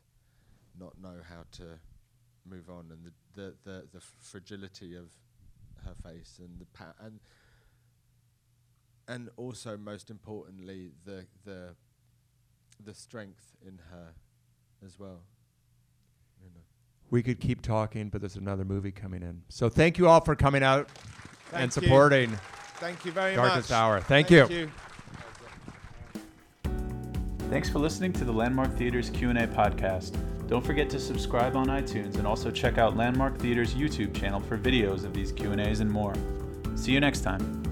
not 0.78 1.00
know 1.00 1.16
how 1.28 1.44
to 1.52 1.78
move 2.48 2.68
on, 2.68 2.90
and 2.90 3.04
the 3.04 3.12
the 3.40 3.54
the, 3.64 3.88
the 3.92 4.00
fragility 4.20 4.94
of 4.94 5.10
her 5.84 5.94
face, 6.02 6.38
and 6.38 6.60
the 6.60 6.66
pa- 6.66 6.94
and 7.00 7.20
and 9.08 9.30
also 9.36 9.76
most 9.76 10.10
importantly 10.10 10.90
the 11.04 11.26
the 11.44 11.74
the 12.84 12.94
strength 12.94 13.56
in 13.66 13.78
her 13.90 14.14
as 14.84 14.98
well. 14.98 15.22
You 16.42 16.50
know. 16.54 16.60
We 17.10 17.22
could 17.22 17.40
keep 17.40 17.62
talking, 17.62 18.08
but 18.08 18.20
there's 18.20 18.36
another 18.36 18.64
movie 18.64 18.92
coming 18.92 19.22
in. 19.22 19.42
So 19.48 19.68
thank 19.68 19.98
you 19.98 20.08
all 20.08 20.20
for 20.20 20.34
coming 20.34 20.62
out 20.62 20.88
and 21.52 21.72
Thank 21.72 21.76
you. 21.76 21.82
supporting 21.82 22.38
Thank 22.78 23.04
you 23.04 23.12
very 23.12 23.34
Darkest 23.34 23.70
much. 23.70 23.76
Hour. 23.76 24.00
Thank, 24.00 24.30
you. 24.30 24.70
Thanks 27.54 27.70
for 27.70 27.78
listening 27.78 28.12
to 28.14 28.24
the 28.24 28.32
Landmark 28.32 28.76
Theater's 28.76 29.10
Q&A 29.10 29.46
podcast. 29.46 30.16
Don't 30.48 30.66
forget 30.66 30.90
to 30.90 30.98
subscribe 30.98 31.54
on 31.54 31.68
iTunes 31.68 32.16
and 32.16 32.26
also 32.26 32.50
check 32.50 32.78
out 32.78 32.96
Landmark 32.96 33.38
Theater's 33.38 33.74
YouTube 33.74 34.12
channel 34.12 34.40
for 34.40 34.58
videos 34.58 35.04
of 35.04 35.14
these 35.14 35.30
Q&As 35.30 35.78
and 35.78 35.88
more. 35.88 36.14
See 36.74 36.90
you 36.90 36.98
next 36.98 37.20
time. 37.20 37.63